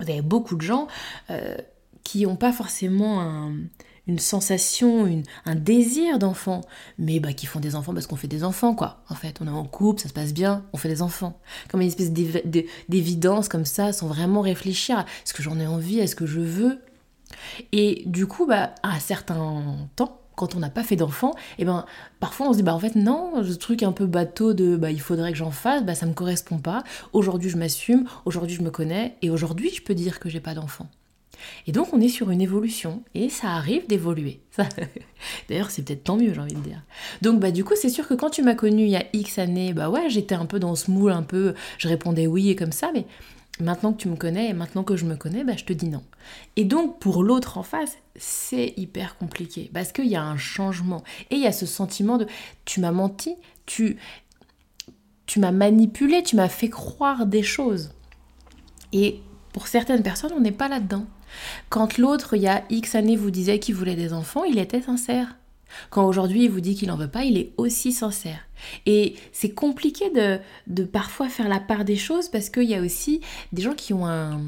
Vous 0.00 0.10
avez 0.10 0.22
beaucoup 0.22 0.56
de 0.56 0.62
gens 0.62 0.88
euh, 1.30 1.56
qui 2.02 2.24
n'ont 2.24 2.36
pas 2.36 2.52
forcément 2.52 3.50
une 4.06 4.18
sensation, 4.18 5.22
un 5.44 5.54
désir 5.54 6.18
d'enfant, 6.18 6.60
mais 6.98 7.20
bah, 7.20 7.32
qui 7.32 7.46
font 7.46 7.60
des 7.60 7.74
enfants 7.74 7.92
parce 7.92 8.06
qu'on 8.06 8.16
fait 8.16 8.28
des 8.28 8.44
enfants, 8.44 8.74
quoi. 8.74 9.02
En 9.08 9.14
fait, 9.14 9.38
on 9.40 9.46
est 9.46 9.50
en 9.50 9.64
couple, 9.64 10.00
ça 10.00 10.08
se 10.08 10.14
passe 10.14 10.32
bien, 10.32 10.64
on 10.72 10.76
fait 10.76 10.88
des 10.88 11.02
enfants. 11.02 11.40
Comme 11.68 11.80
une 11.80 11.88
espèce 11.88 12.12
d'évidence 12.12 13.48
comme 13.48 13.64
ça, 13.64 13.92
sans 13.92 14.06
vraiment 14.06 14.40
réfléchir 14.40 14.98
à 14.98 15.02
est-ce 15.02 15.34
que 15.34 15.42
j'en 15.42 15.58
ai 15.58 15.66
envie, 15.66 15.98
est-ce 15.98 16.16
que 16.16 16.26
je 16.26 16.40
veux. 16.40 16.80
Et 17.72 18.04
du 18.06 18.26
coup, 18.26 18.46
bah, 18.46 18.74
à 18.82 18.90
un 18.90 19.00
certain 19.00 19.76
temps, 19.96 20.20
quand 20.36 20.54
on 20.54 20.60
n'a 20.60 20.70
pas 20.70 20.84
fait 20.84 20.96
d'enfant, 20.96 21.32
et 21.58 21.62
eh 21.62 21.64
ben 21.64 21.86
parfois 22.20 22.48
on 22.48 22.52
se 22.52 22.58
dit 22.58 22.62
bah 22.62 22.74
en 22.74 22.78
fait 22.78 22.94
non, 22.94 23.42
ce 23.42 23.54
truc 23.54 23.82
un 23.82 23.92
peu 23.92 24.04
bateau 24.04 24.52
de 24.52 24.76
bah 24.76 24.90
il 24.90 25.00
faudrait 25.00 25.32
que 25.32 25.38
j'en 25.38 25.50
fasse, 25.50 25.82
bah 25.82 25.94
ça 25.94 26.04
me 26.04 26.12
correspond 26.12 26.58
pas. 26.58 26.84
Aujourd'hui 27.14 27.48
je 27.48 27.56
m'assume, 27.56 28.04
aujourd'hui 28.26 28.54
je 28.54 28.60
me 28.60 28.70
connais 28.70 29.16
et 29.22 29.30
aujourd'hui 29.30 29.70
je 29.74 29.80
peux 29.80 29.94
dire 29.94 30.20
que 30.20 30.28
j'ai 30.28 30.40
pas 30.40 30.52
d'enfant. 30.52 30.88
Et 31.66 31.72
donc 31.72 31.92
on 31.92 32.00
est 32.00 32.08
sur 32.08 32.30
une 32.30 32.40
évolution 32.40 33.02
et 33.14 33.28
ça 33.28 33.50
arrive 33.50 33.86
d'évoluer. 33.86 34.40
D'ailleurs 35.48 35.70
c'est 35.70 35.82
peut-être 35.82 36.04
tant 36.04 36.16
mieux 36.16 36.32
j'ai 36.34 36.40
envie 36.40 36.54
de 36.54 36.60
dire. 36.60 36.82
Donc 37.22 37.40
bah 37.40 37.50
du 37.50 37.64
coup 37.64 37.74
c'est 37.76 37.88
sûr 37.88 38.06
que 38.06 38.14
quand 38.14 38.30
tu 38.30 38.42
m'as 38.42 38.54
connu 38.54 38.84
il 38.84 38.90
y 38.90 38.96
a 38.96 39.04
X 39.12 39.38
années, 39.38 39.72
bah 39.72 39.90
ouais 39.90 40.08
j'étais 40.08 40.34
un 40.34 40.46
peu 40.46 40.58
dans 40.58 40.74
ce 40.74 40.90
moule 40.90 41.12
un 41.12 41.22
peu, 41.22 41.54
je 41.78 41.88
répondais 41.88 42.26
oui 42.26 42.50
et 42.50 42.56
comme 42.56 42.72
ça, 42.72 42.90
mais 42.94 43.06
Maintenant 43.58 43.94
que 43.94 44.02
tu 44.02 44.08
me 44.08 44.16
connais 44.16 44.50
et 44.50 44.52
maintenant 44.52 44.84
que 44.84 44.96
je 44.96 45.06
me 45.06 45.16
connais, 45.16 45.42
bah, 45.42 45.54
je 45.56 45.64
te 45.64 45.72
dis 45.72 45.88
non. 45.88 46.02
Et 46.56 46.64
donc 46.64 46.98
pour 46.98 47.22
l'autre 47.22 47.56
en 47.56 47.62
face, 47.62 47.96
c'est 48.14 48.74
hyper 48.76 49.16
compliqué 49.16 49.70
parce 49.72 49.92
qu'il 49.92 50.06
y 50.06 50.16
a 50.16 50.22
un 50.22 50.36
changement 50.36 51.02
et 51.30 51.36
il 51.36 51.40
y 51.40 51.46
a 51.46 51.52
ce 51.52 51.64
sentiment 51.64 52.18
de 52.18 52.26
tu 52.66 52.80
m'as 52.80 52.92
menti, 52.92 53.34
tu, 53.64 53.96
tu 55.24 55.40
m'as 55.40 55.52
manipulé, 55.52 56.22
tu 56.22 56.36
m'as 56.36 56.48
fait 56.48 56.68
croire 56.68 57.24
des 57.24 57.42
choses. 57.42 57.92
Et 58.92 59.20
pour 59.52 59.68
certaines 59.68 60.02
personnes, 60.02 60.32
on 60.36 60.40
n'est 60.40 60.52
pas 60.52 60.68
là-dedans. 60.68 61.06
Quand 61.68 61.98
l'autre, 61.98 62.34
il 62.34 62.42
y 62.42 62.48
a 62.48 62.64
X 62.70 62.94
années, 62.94 63.16
vous 63.16 63.30
disait 63.30 63.58
qu'il 63.58 63.74
voulait 63.74 63.96
des 63.96 64.12
enfants, 64.12 64.44
il 64.44 64.58
était 64.58 64.82
sincère. 64.82 65.36
Quand 65.90 66.06
aujourd'hui 66.06 66.44
il 66.44 66.50
vous 66.50 66.60
dit 66.60 66.74
qu'il 66.74 66.88
n'en 66.88 66.96
veut 66.96 67.08
pas, 67.08 67.24
il 67.24 67.36
est 67.36 67.52
aussi 67.56 67.92
sincère. 67.92 68.46
Et 68.86 69.14
c'est 69.32 69.50
compliqué 69.50 70.10
de, 70.10 70.38
de, 70.66 70.84
parfois 70.84 71.28
faire 71.28 71.48
la 71.48 71.60
part 71.60 71.84
des 71.84 71.96
choses 71.96 72.28
parce 72.28 72.50
qu'il 72.50 72.64
y 72.64 72.74
a 72.74 72.80
aussi 72.80 73.20
des 73.52 73.62
gens 73.62 73.74
qui 73.74 73.92
ont 73.92 74.06
un... 74.06 74.40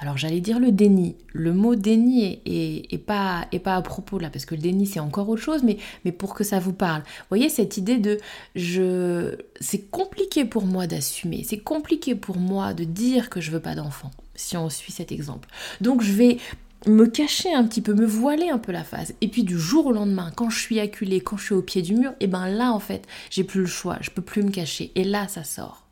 Alors 0.00 0.16
j'allais 0.18 0.40
dire 0.40 0.58
le 0.58 0.72
déni. 0.72 1.14
Le 1.32 1.52
mot 1.52 1.76
déni 1.76 2.40
est, 2.44 2.98
pas, 2.98 3.46
pas 3.62 3.76
à 3.76 3.82
propos 3.82 4.18
là, 4.18 4.28
parce 4.28 4.44
que 4.44 4.56
le 4.56 4.60
déni 4.60 4.86
c'est 4.86 4.98
encore 4.98 5.28
autre 5.28 5.42
chose, 5.42 5.62
mais, 5.62 5.78
mais 6.04 6.10
pour 6.10 6.34
que 6.34 6.42
ça 6.42 6.58
vous 6.58 6.72
parle. 6.72 7.02
Vous 7.02 7.26
voyez 7.30 7.48
cette 7.48 7.76
idée 7.76 7.98
de 7.98 8.18
je... 8.56 9.36
C'est 9.60 9.88
compliqué 9.90 10.44
pour 10.44 10.64
moi 10.64 10.88
d'assumer, 10.88 11.44
c'est 11.44 11.58
compliqué 11.58 12.16
pour 12.16 12.38
moi 12.38 12.74
de 12.74 12.84
dire 12.84 13.30
que 13.30 13.40
je 13.40 13.52
veux 13.52 13.60
pas 13.60 13.76
d'enfant, 13.76 14.10
si 14.38 14.56
on 14.56 14.70
suit 14.70 14.92
cet 14.92 15.12
exemple. 15.12 15.48
Donc 15.80 16.02
je 16.02 16.12
vais 16.12 16.38
me 16.86 17.06
cacher 17.06 17.52
un 17.52 17.64
petit 17.64 17.82
peu, 17.82 17.92
me 17.92 18.06
voiler 18.06 18.50
un 18.50 18.58
peu 18.58 18.72
la 18.72 18.84
face. 18.84 19.12
Et 19.20 19.28
puis 19.28 19.42
du 19.42 19.58
jour 19.58 19.86
au 19.86 19.92
lendemain, 19.92 20.30
quand 20.34 20.48
je 20.48 20.58
suis 20.58 20.80
acculée, 20.80 21.20
quand 21.20 21.36
je 21.36 21.44
suis 21.46 21.54
au 21.54 21.62
pied 21.62 21.82
du 21.82 21.94
mur, 21.94 22.12
et 22.20 22.26
ben 22.26 22.48
là 22.48 22.72
en 22.72 22.80
fait, 22.80 23.06
j'ai 23.30 23.44
plus 23.44 23.60
le 23.60 23.66
choix, 23.66 23.98
je 24.00 24.10
peux 24.10 24.22
plus 24.22 24.42
me 24.42 24.50
cacher. 24.50 24.92
Et 24.94 25.04
là, 25.04 25.28
ça 25.28 25.44
sort. 25.44 25.84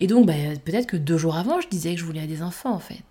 Et 0.00 0.06
donc, 0.06 0.26
ben, 0.26 0.58
peut-être 0.58 0.86
que 0.86 0.96
deux 0.96 1.18
jours 1.18 1.36
avant, 1.36 1.60
je 1.60 1.68
disais 1.68 1.94
que 1.94 2.00
je 2.00 2.04
voulais 2.04 2.26
des 2.26 2.42
enfants 2.42 2.72
en 2.72 2.80
fait. 2.80 3.04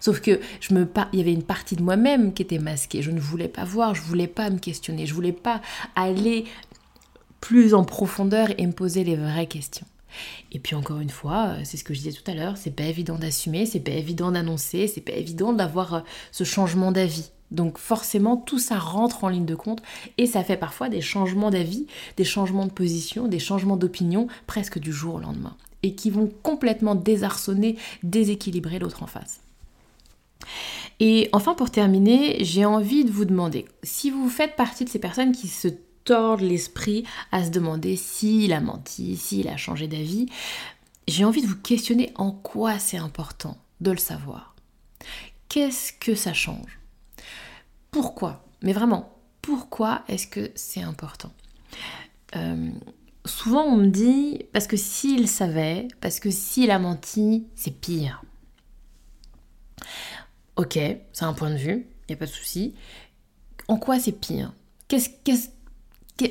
Sauf 0.00 0.20
que 0.20 0.40
je 0.60 0.74
me 0.74 0.88
il 1.12 1.18
y 1.18 1.22
avait 1.22 1.32
une 1.32 1.44
partie 1.44 1.76
de 1.76 1.82
moi-même 1.82 2.34
qui 2.34 2.42
était 2.42 2.58
masquée. 2.58 3.00
Je 3.00 3.12
ne 3.12 3.20
voulais 3.20 3.48
pas 3.48 3.64
voir, 3.64 3.94
je 3.94 4.02
voulais 4.02 4.26
pas 4.26 4.50
me 4.50 4.58
questionner, 4.58 5.06
je 5.06 5.14
voulais 5.14 5.32
pas 5.32 5.62
aller 5.94 6.44
plus 7.40 7.74
en 7.74 7.84
profondeur 7.84 8.48
et 8.58 8.66
me 8.66 8.72
poser 8.72 9.04
les 9.04 9.14
vraies 9.14 9.46
questions. 9.46 9.86
Et 10.52 10.58
puis 10.58 10.74
encore 10.74 11.00
une 11.00 11.10
fois, 11.10 11.48
euh, 11.48 11.60
c'est 11.64 11.76
ce 11.76 11.84
que 11.84 11.94
je 11.94 12.00
disais 12.00 12.12
tout 12.12 12.28
à 12.30 12.34
l'heure, 12.34 12.56
c'est 12.56 12.70
pas 12.70 12.84
évident 12.84 13.16
d'assumer, 13.16 13.66
c'est 13.66 13.80
pas 13.80 13.92
évident 13.92 14.32
d'annoncer, 14.32 14.86
c'est 14.88 15.00
pas 15.00 15.12
évident 15.12 15.52
d'avoir 15.52 15.94
euh, 15.94 16.00
ce 16.32 16.44
changement 16.44 16.92
d'avis. 16.92 17.30
Donc 17.50 17.78
forcément, 17.78 18.36
tout 18.36 18.58
ça 18.58 18.78
rentre 18.78 19.24
en 19.24 19.28
ligne 19.28 19.46
de 19.46 19.54
compte 19.54 19.82
et 20.18 20.26
ça 20.26 20.44
fait 20.44 20.56
parfois 20.56 20.88
des 20.88 21.00
changements 21.00 21.50
d'avis, 21.50 21.86
des 22.16 22.24
changements 22.24 22.66
de 22.66 22.70
position, 22.70 23.26
des 23.26 23.38
changements 23.38 23.76
d'opinion 23.76 24.28
presque 24.46 24.78
du 24.78 24.92
jour 24.92 25.14
au 25.14 25.20
lendemain 25.20 25.56
et 25.82 25.94
qui 25.94 26.10
vont 26.10 26.30
complètement 26.42 26.94
désarçonner, 26.94 27.76
déséquilibrer 28.02 28.78
l'autre 28.78 29.02
en 29.02 29.06
face. 29.06 29.40
Et 31.00 31.28
enfin, 31.32 31.54
pour 31.54 31.70
terminer, 31.70 32.44
j'ai 32.44 32.64
envie 32.64 33.04
de 33.04 33.10
vous 33.10 33.24
demander, 33.24 33.66
si 33.82 34.10
vous 34.10 34.28
faites 34.28 34.56
partie 34.56 34.84
de 34.84 34.90
ces 34.90 34.98
personnes 34.98 35.32
qui 35.32 35.46
se 35.46 35.68
l'esprit 36.40 37.04
à 37.32 37.44
se 37.44 37.50
demander 37.50 37.96
s'il 37.96 38.52
a 38.52 38.60
menti, 38.60 39.16
s'il 39.16 39.48
a 39.48 39.56
changé 39.56 39.88
d'avis, 39.88 40.26
j'ai 41.06 41.24
envie 41.24 41.42
de 41.42 41.46
vous 41.46 41.60
questionner 41.60 42.12
en 42.16 42.30
quoi 42.32 42.78
c'est 42.78 42.98
important 42.98 43.56
de 43.80 43.90
le 43.90 43.98
savoir. 43.98 44.54
Qu'est-ce 45.48 45.92
que 45.92 46.14
ça 46.14 46.32
change? 46.32 46.78
Pourquoi? 47.90 48.44
Mais 48.62 48.72
vraiment, 48.72 49.16
pourquoi 49.40 50.02
est-ce 50.08 50.26
que 50.26 50.50
c'est 50.54 50.82
important? 50.82 51.32
Euh, 52.36 52.70
Souvent 53.28 53.64
on 53.64 53.76
me 53.76 53.88
dit 53.88 54.46
parce 54.52 54.66
que 54.66 54.78
s'il 54.78 55.28
savait, 55.28 55.86
parce 56.00 56.18
que 56.18 56.30
s'il 56.30 56.70
a 56.70 56.78
menti, 56.78 57.46
c'est 57.54 57.78
pire. 57.78 58.22
Ok, 60.56 60.78
c'est 61.12 61.24
un 61.24 61.34
point 61.34 61.50
de 61.50 61.56
vue, 61.56 61.86
il 62.08 62.12
n'y 62.12 62.14
a 62.14 62.16
pas 62.16 62.24
de 62.26 62.30
souci. 62.30 62.74
En 63.68 63.76
quoi 63.76 64.00
c'est 64.00 64.12
pire? 64.12 64.54
Qu'est-ce 64.88 65.10
qu'est-ce 65.24 65.50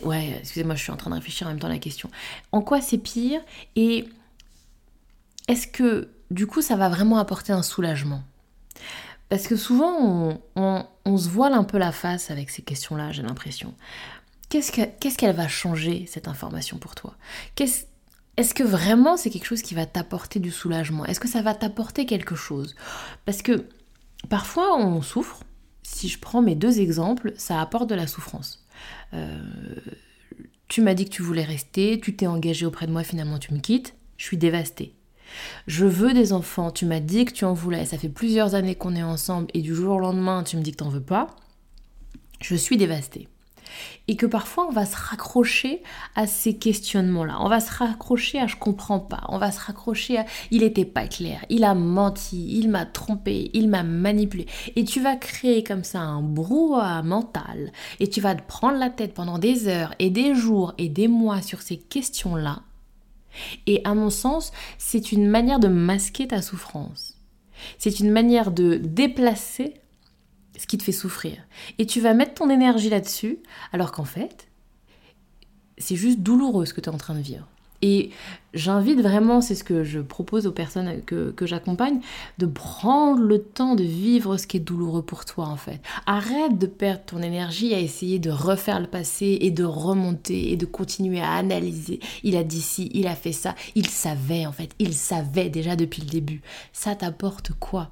Ouais, 0.03 0.37
excusez-moi, 0.39 0.75
je 0.75 0.83
suis 0.83 0.91
en 0.91 0.97
train 0.97 1.09
de 1.09 1.15
réfléchir 1.15 1.47
en 1.47 1.51
même 1.51 1.59
temps 1.59 1.67
à 1.67 1.71
la 1.71 1.79
question. 1.79 2.09
En 2.51 2.61
quoi 2.61 2.81
c'est 2.81 2.97
pire 2.97 3.41
Et 3.75 4.07
est-ce 5.47 5.67
que 5.67 6.09
du 6.29 6.45
coup 6.45 6.61
ça 6.61 6.75
va 6.75 6.89
vraiment 6.89 7.17
apporter 7.17 7.53
un 7.53 7.63
soulagement? 7.63 8.21
Parce 9.29 9.47
que 9.47 9.55
souvent 9.55 10.39
on, 10.55 11.17
se 11.17 11.29
voile 11.29 11.53
un 11.53 11.63
peu 11.63 11.77
la 11.77 11.91
face 11.91 12.31
avec 12.31 12.49
ces 12.49 12.61
questions-là, 12.61 13.11
j'ai 13.11 13.23
l'impression. 13.23 13.73
Qu'est-ce 14.49 15.17
qu'elle 15.17 15.35
va 15.35 15.47
changer 15.47 16.05
cette 16.07 16.27
information 16.27 16.77
pour 16.77 16.95
toi? 16.95 17.15
Est-ce 17.57 18.53
que 18.53 18.63
vraiment 18.63 19.17
c'est 19.17 19.29
quelque 19.29 19.45
chose 19.45 19.61
qui 19.61 19.75
va 19.75 19.85
t'apporter 19.85 20.39
du 20.39 20.51
soulagement? 20.51 21.05
Est-ce 21.05 21.19
que 21.19 21.27
ça 21.27 21.41
va 21.41 21.53
t'apporter 21.53 22.05
quelque 22.05 22.35
chose? 22.35 22.75
Parce 23.25 23.41
que 23.41 23.65
parfois 24.29 24.77
on 24.77 25.01
souffre. 25.01 25.39
Si 25.83 26.09
je 26.09 26.19
prends 26.19 26.41
mes 26.41 26.55
deux 26.55 26.81
exemples, 26.81 27.33
ça 27.37 27.61
apporte 27.61 27.89
de 27.89 27.95
la 27.95 28.07
souffrance. 28.07 28.66
Euh, 29.13 29.41
tu 30.67 30.81
m'as 30.81 30.93
dit 30.93 31.05
que 31.05 31.09
tu 31.09 31.21
voulais 31.21 31.43
rester, 31.43 31.99
tu 31.99 32.15
t'es 32.15 32.27
engagé 32.27 32.65
auprès 32.65 32.87
de 32.87 32.91
moi, 32.91 33.03
finalement 33.03 33.39
tu 33.39 33.53
me 33.53 33.59
quittes, 33.59 33.95
je 34.17 34.25
suis 34.25 34.37
dévastée. 34.37 34.93
Je 35.67 35.85
veux 35.85 36.13
des 36.13 36.33
enfants, 36.33 36.71
tu 36.71 36.85
m'as 36.85 36.99
dit 36.99 37.25
que 37.25 37.33
tu 37.33 37.45
en 37.45 37.53
voulais, 37.53 37.85
ça 37.85 37.97
fait 37.97 38.09
plusieurs 38.09 38.55
années 38.55 38.75
qu'on 38.75 38.95
est 38.95 39.03
ensemble 39.03 39.47
et 39.53 39.61
du 39.61 39.75
jour 39.75 39.95
au 39.95 39.99
lendemain 39.99 40.43
tu 40.43 40.57
me 40.57 40.61
dis 40.61 40.71
que 40.71 40.77
t'en 40.77 40.89
veux 40.89 41.01
pas, 41.01 41.27
je 42.41 42.55
suis 42.55 42.77
dévastée 42.77 43.27
et 44.07 44.15
que 44.15 44.25
parfois 44.25 44.67
on 44.67 44.71
va 44.71 44.85
se 44.85 44.95
raccrocher 44.95 45.81
à 46.15 46.27
ces 46.27 46.57
questionnements-là. 46.57 47.37
On 47.41 47.49
va 47.49 47.59
se 47.59 47.71
raccrocher 47.71 48.39
à 48.39 48.47
je 48.47 48.55
comprends 48.55 48.99
pas. 48.99 49.21
On 49.29 49.37
va 49.37 49.51
se 49.51 49.59
raccrocher 49.59 50.19
à 50.19 50.25
il 50.51 50.63
était 50.63 50.85
pas 50.85 51.07
clair, 51.07 51.45
il 51.49 51.63
a 51.63 51.75
menti, 51.75 52.57
il 52.57 52.69
m'a 52.69 52.85
trompé, 52.85 53.49
il 53.53 53.69
m'a 53.69 53.83
manipulé. 53.83 54.47
Et 54.75 54.83
tu 54.83 55.01
vas 55.01 55.15
créer 55.15 55.63
comme 55.63 55.83
ça 55.83 55.99
un 55.99 56.21
brouhaha 56.21 57.01
mental 57.03 57.71
et 57.99 58.07
tu 58.07 58.21
vas 58.21 58.35
te 58.35 58.47
prendre 58.47 58.77
la 58.77 58.89
tête 58.89 59.13
pendant 59.13 59.37
des 59.37 59.67
heures 59.67 59.93
et 59.99 60.09
des 60.09 60.35
jours 60.35 60.73
et 60.77 60.89
des 60.89 61.07
mois 61.07 61.41
sur 61.41 61.61
ces 61.61 61.77
questions-là. 61.77 62.61
Et 63.67 63.81
à 63.83 63.93
mon 63.93 64.09
sens, 64.09 64.51
c'est 64.77 65.11
une 65.11 65.27
manière 65.27 65.59
de 65.59 65.67
masquer 65.67 66.27
ta 66.27 66.41
souffrance. 66.41 67.17
C'est 67.77 67.99
une 67.99 68.11
manière 68.11 68.51
de 68.51 68.75
déplacer 68.75 69.75
ce 70.57 70.67
qui 70.67 70.77
te 70.77 70.83
fait 70.83 70.91
souffrir. 70.91 71.37
Et 71.77 71.85
tu 71.85 72.01
vas 72.01 72.13
mettre 72.13 72.35
ton 72.35 72.49
énergie 72.49 72.89
là-dessus, 72.89 73.39
alors 73.71 73.91
qu'en 73.91 74.05
fait, 74.05 74.47
c'est 75.77 75.95
juste 75.95 76.19
douloureux 76.19 76.65
ce 76.65 76.73
que 76.73 76.81
tu 76.81 76.89
es 76.89 76.93
en 76.93 76.97
train 76.97 77.15
de 77.15 77.21
vivre. 77.21 77.47
Et 77.83 78.09
j'invite 78.55 78.99
vraiment, 79.01 79.39
c'est 79.39 79.53
ce 79.53 79.63
que 79.63 79.83
je 79.83 79.99
propose 79.99 80.47
aux 80.47 80.51
personnes 80.51 81.03
que, 81.05 81.29
que 81.29 81.45
j'accompagne, 81.45 81.99
de 82.39 82.47
prendre 82.47 83.21
le 83.21 83.39
temps 83.39 83.75
de 83.75 83.83
vivre 83.83 84.37
ce 84.37 84.47
qui 84.47 84.57
est 84.57 84.61
douloureux 84.61 85.03
pour 85.03 85.25
toi 85.25 85.45
en 85.45 85.57
fait. 85.57 85.79
Arrête 86.07 86.57
de 86.57 86.65
perdre 86.65 87.03
ton 87.05 87.21
énergie 87.21 87.75
à 87.75 87.79
essayer 87.79 88.17
de 88.17 88.31
refaire 88.31 88.79
le 88.79 88.87
passé 88.87 89.37
et 89.41 89.51
de 89.51 89.63
remonter 89.63 90.51
et 90.51 90.57
de 90.57 90.65
continuer 90.65 91.21
à 91.21 91.33
analyser. 91.33 91.99
Il 92.23 92.35
a 92.35 92.43
dit 92.43 92.61
ci, 92.61 92.89
il 92.95 93.05
a 93.05 93.15
fait 93.15 93.31
ça, 93.31 93.53
il 93.75 93.87
savait 93.87 94.47
en 94.47 94.51
fait, 94.51 94.71
il 94.79 94.95
savait 94.95 95.49
déjà 95.49 95.75
depuis 95.75 96.01
le 96.01 96.09
début. 96.09 96.41
Ça 96.73 96.95
t'apporte 96.95 97.51
quoi? 97.59 97.91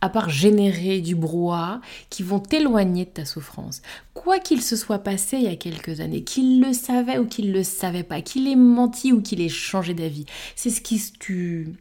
À 0.00 0.08
part 0.08 0.30
générer 0.30 1.00
du 1.00 1.14
brouhaha 1.14 1.80
qui 2.10 2.22
vont 2.22 2.38
t'éloigner 2.38 3.04
de 3.04 3.10
ta 3.10 3.24
souffrance. 3.24 3.82
Quoi 4.14 4.38
qu'il 4.38 4.62
se 4.62 4.76
soit 4.76 4.98
passé 4.98 5.38
il 5.38 5.44
y 5.44 5.48
a 5.48 5.56
quelques 5.56 6.00
années, 6.00 6.22
qu'il 6.22 6.60
le 6.60 6.72
savait 6.72 7.18
ou 7.18 7.26
qu'il 7.26 7.48
ne 7.48 7.52
le 7.52 7.62
savait 7.62 8.02
pas, 8.02 8.20
qu'il 8.20 8.48
ait 8.48 8.56
menti 8.56 9.12
ou 9.12 9.22
qu'il 9.22 9.40
ait 9.40 9.48
changé 9.48 9.94
d'avis, 9.94 10.26
c'est 10.56 10.70
ce, 10.70 10.80
qui 10.80 10.98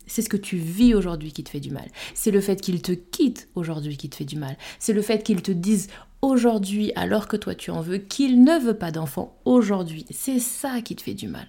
c'est 0.08 0.22
ce 0.22 0.30
que 0.30 0.38
tu 0.38 0.58
vis 0.58 0.94
aujourd'hui 0.94 1.32
qui 1.32 1.44
te 1.44 1.50
fait 1.50 1.60
du 1.60 1.72
mal. 1.72 1.88
C'est 2.14 2.32
le 2.32 2.42
fait 2.42 2.62
qu'il 2.62 2.82
te 2.82 2.92
quitte 2.92 3.50
aujourd'hui 3.56 3.98
qui 3.98 4.10
te 4.10 4.16
fait 4.16 4.26
du 4.26 4.38
mal. 4.38 4.58
C'est 4.80 4.94
le 4.94 5.02
fait 5.02 5.24
qu'il 5.24 5.42
te 5.42 5.52
dise 5.52 5.88
aujourd'hui, 6.22 6.92
alors 6.96 7.28
que 7.28 7.38
toi 7.38 7.56
tu 7.56 7.72
en 7.72 7.82
veux, 7.82 7.98
qu'il 7.98 8.44
ne 8.44 8.60
veut 8.60 8.78
pas 8.78 8.92
d'enfant 8.92 9.36
aujourd'hui. 9.46 10.06
C'est 10.12 10.40
ça 10.40 10.82
qui 10.82 10.96
te 10.96 11.02
fait 11.02 11.14
du 11.14 11.28
mal. 11.28 11.48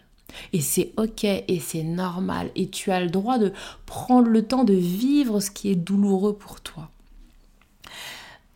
Et 0.53 0.61
c'est 0.61 0.93
ok 0.97 1.25
et 1.25 1.61
c'est 1.61 1.83
normal 1.83 2.51
et 2.55 2.69
tu 2.69 2.91
as 2.91 3.01
le 3.01 3.11
droit 3.11 3.39
de 3.39 3.53
prendre 3.87 4.29
le 4.29 4.43
temps 4.43 4.65
de 4.65 4.75
vivre 4.75 5.41
ce 5.41 5.51
qui 5.51 5.71
est 5.71 5.77
douloureux 5.77 6.37
pour 6.37 6.61
toi. 6.61 6.89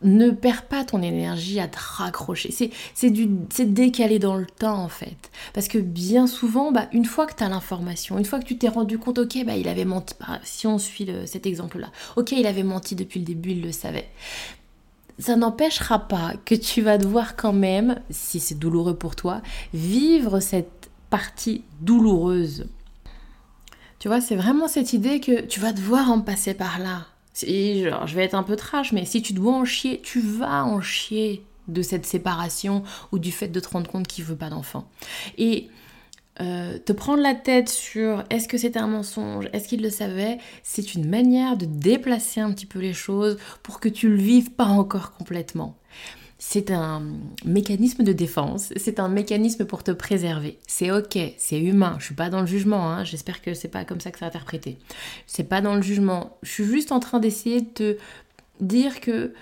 Ne 0.03 0.29
perds 0.29 0.67
pas 0.67 0.85
ton 0.85 1.01
énergie 1.01 1.59
à 1.59 1.67
te 1.67 1.79
raccrocher. 1.79 2.53
C'est 2.53 3.73
décalé 3.73 4.19
dans 4.19 4.35
le 4.35 4.45
temps 4.45 4.77
en 4.77 4.89
fait. 4.89 5.31
Parce 5.53 5.67
que 5.67 5.79
bien 5.79 6.27
souvent, 6.27 6.71
bah, 6.71 6.87
une 6.93 7.05
fois 7.05 7.25
que 7.25 7.33
tu 7.33 7.43
as 7.43 7.49
l'information, 7.49 8.19
une 8.19 8.25
fois 8.25 8.39
que 8.39 8.45
tu 8.45 8.59
t'es 8.59 8.67
rendu 8.67 8.99
compte, 8.99 9.17
ok, 9.17 9.43
bah, 9.43 9.55
il 9.55 9.67
avait 9.67 9.85
menti, 9.85 10.13
bah, 10.19 10.39
si 10.43 10.67
on 10.67 10.77
suit 10.77 11.09
cet 11.25 11.47
exemple-là, 11.47 11.91
ok, 12.15 12.31
il 12.33 12.45
avait 12.45 12.61
menti 12.61 12.95
depuis 12.95 13.19
le 13.19 13.25
début, 13.25 13.51
il 13.51 13.63
le 13.63 13.71
savait 13.71 14.07
ça 15.19 15.35
n'empêchera 15.35 16.07
pas 16.07 16.33
que 16.45 16.55
tu 16.55 16.81
vas 16.81 16.97
devoir 16.97 17.35
quand 17.35 17.53
même, 17.53 17.99
si 18.09 18.39
c'est 18.39 18.55
douloureux 18.55 18.95
pour 18.95 19.15
toi, 19.15 19.41
vivre 19.73 20.39
cette 20.39 20.76
partie 21.09 21.63
douloureuse. 21.81 22.67
Tu 23.99 24.07
vois, 24.07 24.21
c'est 24.21 24.35
vraiment 24.35 24.67
cette 24.67 24.93
idée 24.93 25.19
que 25.19 25.41
tu 25.41 25.59
vas 25.59 25.73
devoir 25.73 26.11
en 26.11 26.21
passer 26.21 26.53
par 26.53 26.79
là. 26.79 27.07
genre, 27.41 28.07
je 28.07 28.15
vais 28.15 28.23
être 28.23 28.35
un 28.35 28.43
peu 28.43 28.55
trash, 28.55 28.91
mais 28.91 29.05
si 29.05 29.21
tu 29.21 29.33
dois 29.33 29.53
en 29.53 29.65
chier, 29.65 30.01
tu 30.01 30.19
vas 30.19 30.65
en 30.65 30.81
chier 30.81 31.43
de 31.67 31.81
cette 31.81 32.05
séparation 32.05 32.83
ou 33.11 33.19
du 33.19 33.31
fait 33.31 33.47
de 33.47 33.59
te 33.59 33.69
rendre 33.69 33.89
compte 33.89 34.07
qu'il 34.07 34.23
veut 34.23 34.35
pas 34.35 34.49
d'enfant. 34.49 34.87
Et 35.37 35.69
euh, 36.39 36.77
te 36.77 36.93
prendre 36.93 37.23
la 37.23 37.33
tête 37.33 37.69
sur 37.69 38.23
est-ce 38.29 38.47
que 38.47 38.59
c'était 38.59 38.79
un 38.79 38.87
mensonge, 38.87 39.49
est-ce 39.53 39.67
qu'il 39.67 39.81
le 39.81 39.89
savait, 39.89 40.37
c'est 40.61 40.93
une 40.93 41.09
manière 41.09 41.57
de 41.57 41.65
déplacer 41.65 42.39
un 42.39 42.51
petit 42.51 42.67
peu 42.67 42.79
les 42.79 42.93
choses 42.93 43.37
pour 43.63 43.79
que 43.79 43.89
tu 43.89 44.07
le 44.09 44.17
vives 44.17 44.51
pas 44.51 44.65
encore 44.65 45.13
complètement 45.13 45.75
c'est 46.39 46.71
un 46.71 47.01
mécanisme 47.45 48.03
de 48.03 48.13
défense, 48.13 48.71
c'est 48.75 48.99
un 48.99 49.07
mécanisme 49.07 49.65
pour 49.65 49.83
te 49.83 49.91
préserver. 49.91 50.59
C'est 50.67 50.91
ok, 50.91 51.17
c'est 51.37 51.59
humain, 51.59 51.95
je 51.99 52.05
suis 52.05 52.15
pas 52.15 52.29
dans 52.29 52.41
le 52.41 52.47
jugement, 52.47 52.91
hein. 52.91 53.03
j'espère 53.03 53.41
que 53.41 53.53
c'est 53.53 53.67
pas 53.67 53.85
comme 53.85 53.99
ça 53.99 54.11
que 54.11 54.19
c'est 54.19 54.25
interprété. 54.25 54.77
C'est 55.25 55.43
pas 55.43 55.61
dans 55.61 55.75
le 55.75 55.81
jugement, 55.81 56.37
je 56.43 56.51
suis 56.51 56.65
juste 56.65 56.91
en 56.91 56.99
train 56.99 57.19
d'essayer 57.19 57.61
de 57.61 57.67
te 57.67 57.97
dire 58.61 58.99
que 58.99 59.33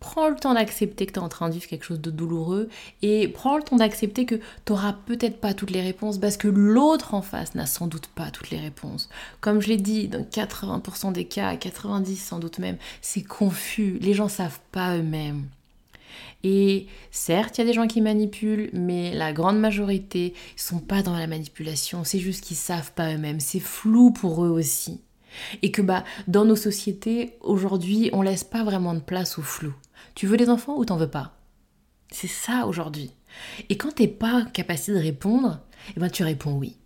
prends 0.00 0.28
le 0.28 0.36
temps 0.36 0.54
d'accepter 0.54 1.06
que 1.06 1.12
tu 1.12 1.18
es 1.18 1.22
en 1.22 1.28
train 1.28 1.48
de 1.48 1.54
vivre 1.54 1.66
quelque 1.66 1.84
chose 1.84 2.00
de 2.00 2.10
douloureux 2.10 2.68
et 3.02 3.28
prends 3.28 3.56
le 3.56 3.62
temps 3.62 3.76
d'accepter 3.76 4.26
que 4.26 4.36
tu 4.36 4.72
n'auras 4.72 4.92
peut-être 4.92 5.40
pas 5.40 5.54
toutes 5.54 5.70
les 5.70 5.82
réponses 5.82 6.18
parce 6.18 6.36
que 6.36 6.48
l'autre 6.48 7.14
en 7.14 7.22
face 7.22 7.54
n'a 7.54 7.66
sans 7.66 7.86
doute 7.86 8.06
pas 8.06 8.30
toutes 8.30 8.50
les 8.50 8.60
réponses. 8.60 9.08
Comme 9.40 9.60
je 9.60 9.68
l'ai 9.68 9.76
dit, 9.76 10.08
dans 10.08 10.22
80% 10.22 11.12
des 11.12 11.24
cas, 11.24 11.54
90% 11.54 12.16
sans 12.16 12.38
doute 12.38 12.58
même, 12.58 12.76
c'est 13.02 13.22
confus, 13.22 13.98
les 14.00 14.14
gens 14.14 14.28
savent 14.28 14.60
pas 14.72 14.96
eux-mêmes. 14.96 15.44
Et 16.44 16.86
certes, 17.10 17.58
il 17.58 17.62
y 17.62 17.64
a 17.64 17.66
des 17.66 17.72
gens 17.72 17.86
qui 17.86 18.00
manipulent, 18.00 18.70
mais 18.72 19.12
la 19.14 19.32
grande 19.32 19.58
majorité 19.58 20.34
ne 20.54 20.60
sont 20.60 20.78
pas 20.78 21.02
dans 21.02 21.16
la 21.16 21.26
manipulation, 21.26 22.04
c'est 22.04 22.20
juste 22.20 22.44
qu'ils 22.44 22.56
savent 22.56 22.92
pas 22.92 23.12
eux-mêmes, 23.12 23.40
c'est 23.40 23.60
flou 23.60 24.12
pour 24.12 24.44
eux 24.44 24.50
aussi. 24.50 25.00
Et 25.62 25.70
que 25.70 25.82
bah 25.82 26.04
dans 26.26 26.44
nos 26.44 26.56
sociétés 26.56 27.34
aujourd'hui, 27.40 28.10
on 28.12 28.22
laisse 28.22 28.44
pas 28.44 28.64
vraiment 28.64 28.94
de 28.94 29.00
place 29.00 29.38
au 29.38 29.42
flou. 29.42 29.74
Tu 30.14 30.26
veux 30.26 30.36
des 30.36 30.48
enfants 30.48 30.76
ou 30.76 30.84
t'en 30.84 30.96
veux 30.96 31.10
pas? 31.10 31.36
C'est 32.10 32.28
ça 32.28 32.66
aujourd'hui. 32.66 33.12
Et 33.68 33.76
quand 33.76 33.96
t'es 33.96 34.08
pas 34.08 34.46
capacité 34.46 34.92
de 34.92 34.98
répondre, 34.98 35.60
eh 35.96 36.00
ben 36.00 36.08
tu 36.08 36.22
réponds 36.22 36.54
oui. 36.54 36.76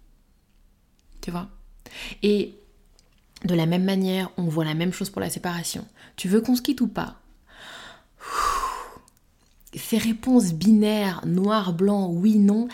Tu 1.21 1.31
vois? 1.31 1.49
Et 2.23 2.55
de 3.45 3.55
la 3.55 3.67
même 3.67 3.85
manière, 3.85 4.31
on 4.37 4.45
voit 4.45 4.65
la 4.65 4.75
même 4.75 4.93
chose 4.93 5.11
pour 5.11 5.21
la 5.21 5.31
séparation. 5.31 5.87
Tu 6.17 6.29
veux 6.29 6.41
qu'on 6.41 6.57
se 6.57 6.63
quitte 6.63 6.81
ou 6.81 6.89
pas? 6.89 7.22
Ces 9.75 9.99
réponses 9.99 10.53
binaires, 10.53 11.23
noir, 11.27 11.73
blanc, 11.73 12.09
oui, 12.11 12.37
non, 12.37 12.69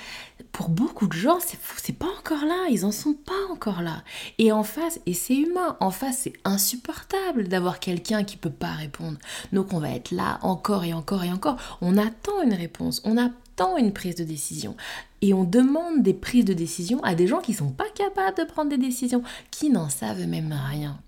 pour 0.53 0.69
beaucoup 0.69 1.07
de 1.07 1.13
gens, 1.13 1.39
c'est 1.41 1.99
pas 1.99 2.09
encore 2.19 2.45
là, 2.45 2.67
ils 2.71 2.85
en 2.85 2.91
sont 2.91 3.15
pas 3.15 3.53
encore 3.53 3.83
là. 3.83 4.03
Et 4.39 4.51
en 4.51 4.65
face, 4.65 5.01
et 5.07 5.15
c'est 5.15 5.37
humain, 5.37 5.77
en 5.81 5.91
face, 5.91 6.23
c'est 6.23 6.33
insupportable 6.45 7.49
d'avoir 7.49 7.79
quelqu'un 7.81 8.25
qui 8.25 8.37
peut 8.37 8.51
pas 8.51 8.73
répondre. 8.73 9.19
Donc 9.53 9.73
on 9.73 9.79
va 9.79 9.91
être 9.91 10.11
là 10.11 10.39
encore 10.43 10.85
et 10.85 10.93
encore 10.93 11.23
et 11.23 11.33
encore. 11.33 11.57
On 11.81 11.97
attend 11.97 12.43
une 12.43 12.55
réponse, 12.55 13.01
on 13.05 13.17
attend 13.17 13.77
une 13.77 13.93
prise 13.93 14.17
de 14.17 14.25
décision. 14.25 14.77
Et 15.21 15.35
on 15.35 15.45
demande 15.45 16.03
des 16.03 16.15
prises 16.15 16.45
de 16.45 16.55
décision 16.55 17.03
à 17.05 17.15
des 17.15 17.27
gens 17.27 17.41
qui 17.41 17.55
sont 17.55 17.71
pas 17.71 17.89
capables 17.95 18.39
de 18.39 18.45
prendre 18.45 18.71
des 18.71 18.79
décisions, 18.79 19.23
qui 19.51 19.71
n'en 19.71 19.89
savent 19.89 20.27
même 20.27 20.55
rien. 20.71 20.99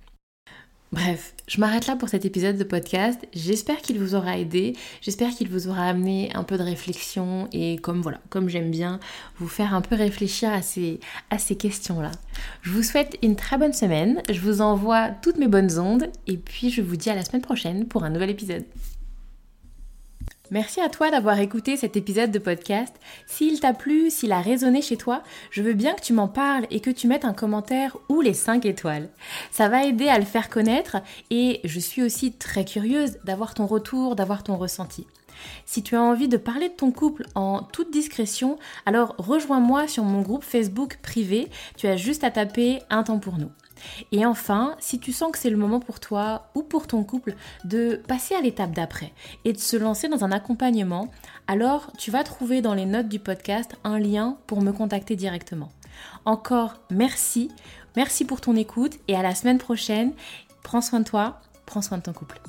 Bref, 0.93 1.35
je 1.47 1.61
m'arrête 1.61 1.87
là 1.87 1.95
pour 1.95 2.09
cet 2.09 2.25
épisode 2.25 2.57
de 2.57 2.65
podcast. 2.65 3.21
J'espère 3.33 3.81
qu'il 3.81 4.01
vous 4.01 4.17
aura 4.17 4.39
aidé, 4.39 4.75
j'espère 5.01 5.31
qu'il 5.31 5.49
vous 5.49 5.69
aura 5.69 5.85
amené 5.85 6.33
un 6.35 6.43
peu 6.43 6.59
de 6.59 6.65
réflexion 6.65 7.49
et 7.53 7.77
comme 7.77 8.01
voilà, 8.01 8.19
comme 8.29 8.49
j'aime 8.49 8.73
bien 8.73 8.99
vous 9.39 9.47
faire 9.47 9.73
un 9.73 9.83
peu 9.83 9.95
réfléchir 9.95 10.53
à 10.53 10.63
ces, 10.63 10.99
à 11.31 11.39
ces 11.39 11.55
questions-là. 11.55 12.11
Je 12.63 12.73
vous 12.73 12.83
souhaite 12.83 13.17
une 13.23 13.37
très 13.37 13.57
bonne 13.57 13.73
semaine, 13.73 14.21
je 14.29 14.41
vous 14.41 14.63
envoie 14.63 15.11
toutes 15.11 15.39
mes 15.39 15.47
bonnes 15.47 15.79
ondes 15.79 16.09
et 16.27 16.37
puis 16.37 16.71
je 16.71 16.83
vous 16.83 16.97
dis 16.97 17.09
à 17.09 17.15
la 17.15 17.25
semaine 17.25 17.43
prochaine 17.43 17.87
pour 17.87 18.03
un 18.03 18.11
nouvel 18.11 18.31
épisode. 18.31 18.65
Merci 20.53 20.81
à 20.81 20.89
toi 20.89 21.13
d'avoir 21.13 21.39
écouté 21.39 21.77
cet 21.77 21.97
épisode 21.97 22.33
de 22.33 22.41
podcast. 22.41 22.93
S'il 23.27 23.61
t'a 23.61 23.73
plu, 23.73 24.11
s'il 24.11 24.33
a 24.33 24.41
résonné 24.41 24.83
chez 24.83 24.97
toi, 24.97 25.23
je 25.53 25.63
veux 25.63 25.75
bien 25.75 25.95
que 25.95 26.01
tu 26.01 26.13
m'en 26.13 26.27
parles 26.27 26.67
et 26.73 26.81
que 26.81 26.91
tu 26.91 27.07
mettes 27.07 27.25
un 27.25 27.33
commentaire 27.33 27.97
ou 28.09 28.21
les 28.21 28.35
5 28.35 28.67
étoiles. 28.67 29.11
Ça 29.53 29.69
va 29.69 29.85
aider 29.85 30.09
à 30.09 30.19
le 30.19 30.25
faire 30.25 30.51
connaître 30.51 30.97
et 31.31 31.61
je 31.63 31.79
suis 31.79 32.03
aussi 32.03 32.33
très 32.33 32.65
curieuse 32.65 33.19
d'avoir 33.23 33.55
ton 33.55 33.67
retour, 33.67 34.17
d'avoir 34.17 34.43
ton 34.43 34.57
ressenti. 34.57 35.07
Si 35.67 35.85
tu 35.85 35.95
as 35.95 36.03
envie 36.03 36.29
de 36.29 36.37
parler 36.37 36.69
de 36.69 36.75
ton 36.75 36.91
couple 36.91 37.27
en 37.37 37.63
toute 37.63 37.93
discrétion, 37.93 38.59
alors 38.87 39.15
rejoins-moi 39.19 39.87
sur 39.87 40.03
mon 40.03 40.21
groupe 40.21 40.43
Facebook 40.43 40.99
privé. 41.01 41.49
Tu 41.77 41.87
as 41.87 41.97
juste 41.97 42.25
à 42.25 42.33
taper 42.33 42.81
un 42.91 43.05
temps 43.05 43.21
pour 43.21 43.39
nous. 43.39 43.53
Et 44.13 44.27
enfin, 44.27 44.77
si 44.81 44.99
tu 44.99 45.13
sens 45.13 45.33
que 45.33 45.39
c'est 45.39 45.51
le 45.51 45.57
moment 45.57 45.81
pour 45.81 46.01
toi 46.01 46.47
ou 46.55 46.63
pour 46.63 46.87
ton 46.87 47.05
couple 47.05 47.35
de 47.65 48.01
passer 48.07 48.35
à 48.35 48.41
l'étape 48.41 48.73
d'après 48.73 49.13
et 49.45 49.53
de 49.53 49.59
se 49.59 49.77
lancer 49.77 50.09
dans 50.09 50.25
un 50.25 50.33
accompagnement, 50.33 51.09
alors 51.47 51.93
tu 51.99 52.11
vas 52.11 52.25
trouver 52.25 52.63
dans 52.63 52.75
les 52.75 52.87
notes 52.87 53.09
du 53.09 53.19
podcast 53.19 53.77
un 53.85 53.99
lien 53.99 54.37
pour 54.47 54.63
me 54.63 54.73
contacter 54.73 55.17
directement. 55.17 55.71
Encore 56.25 56.81
merci, 56.91 57.51
merci 57.97 58.25
pour 58.25 58.41
ton 58.41 58.57
écoute 58.57 58.99
et 59.09 59.17
à 59.17 59.23
la 59.23 59.35
semaine 59.35 59.59
prochaine. 59.59 60.13
Prends 60.63 60.81
soin 60.81 61.01
de 61.01 61.05
toi, 61.05 61.41
prends 61.67 61.83
soin 61.83 61.99
de 61.99 62.03
ton 62.03 62.13
couple. 62.13 62.41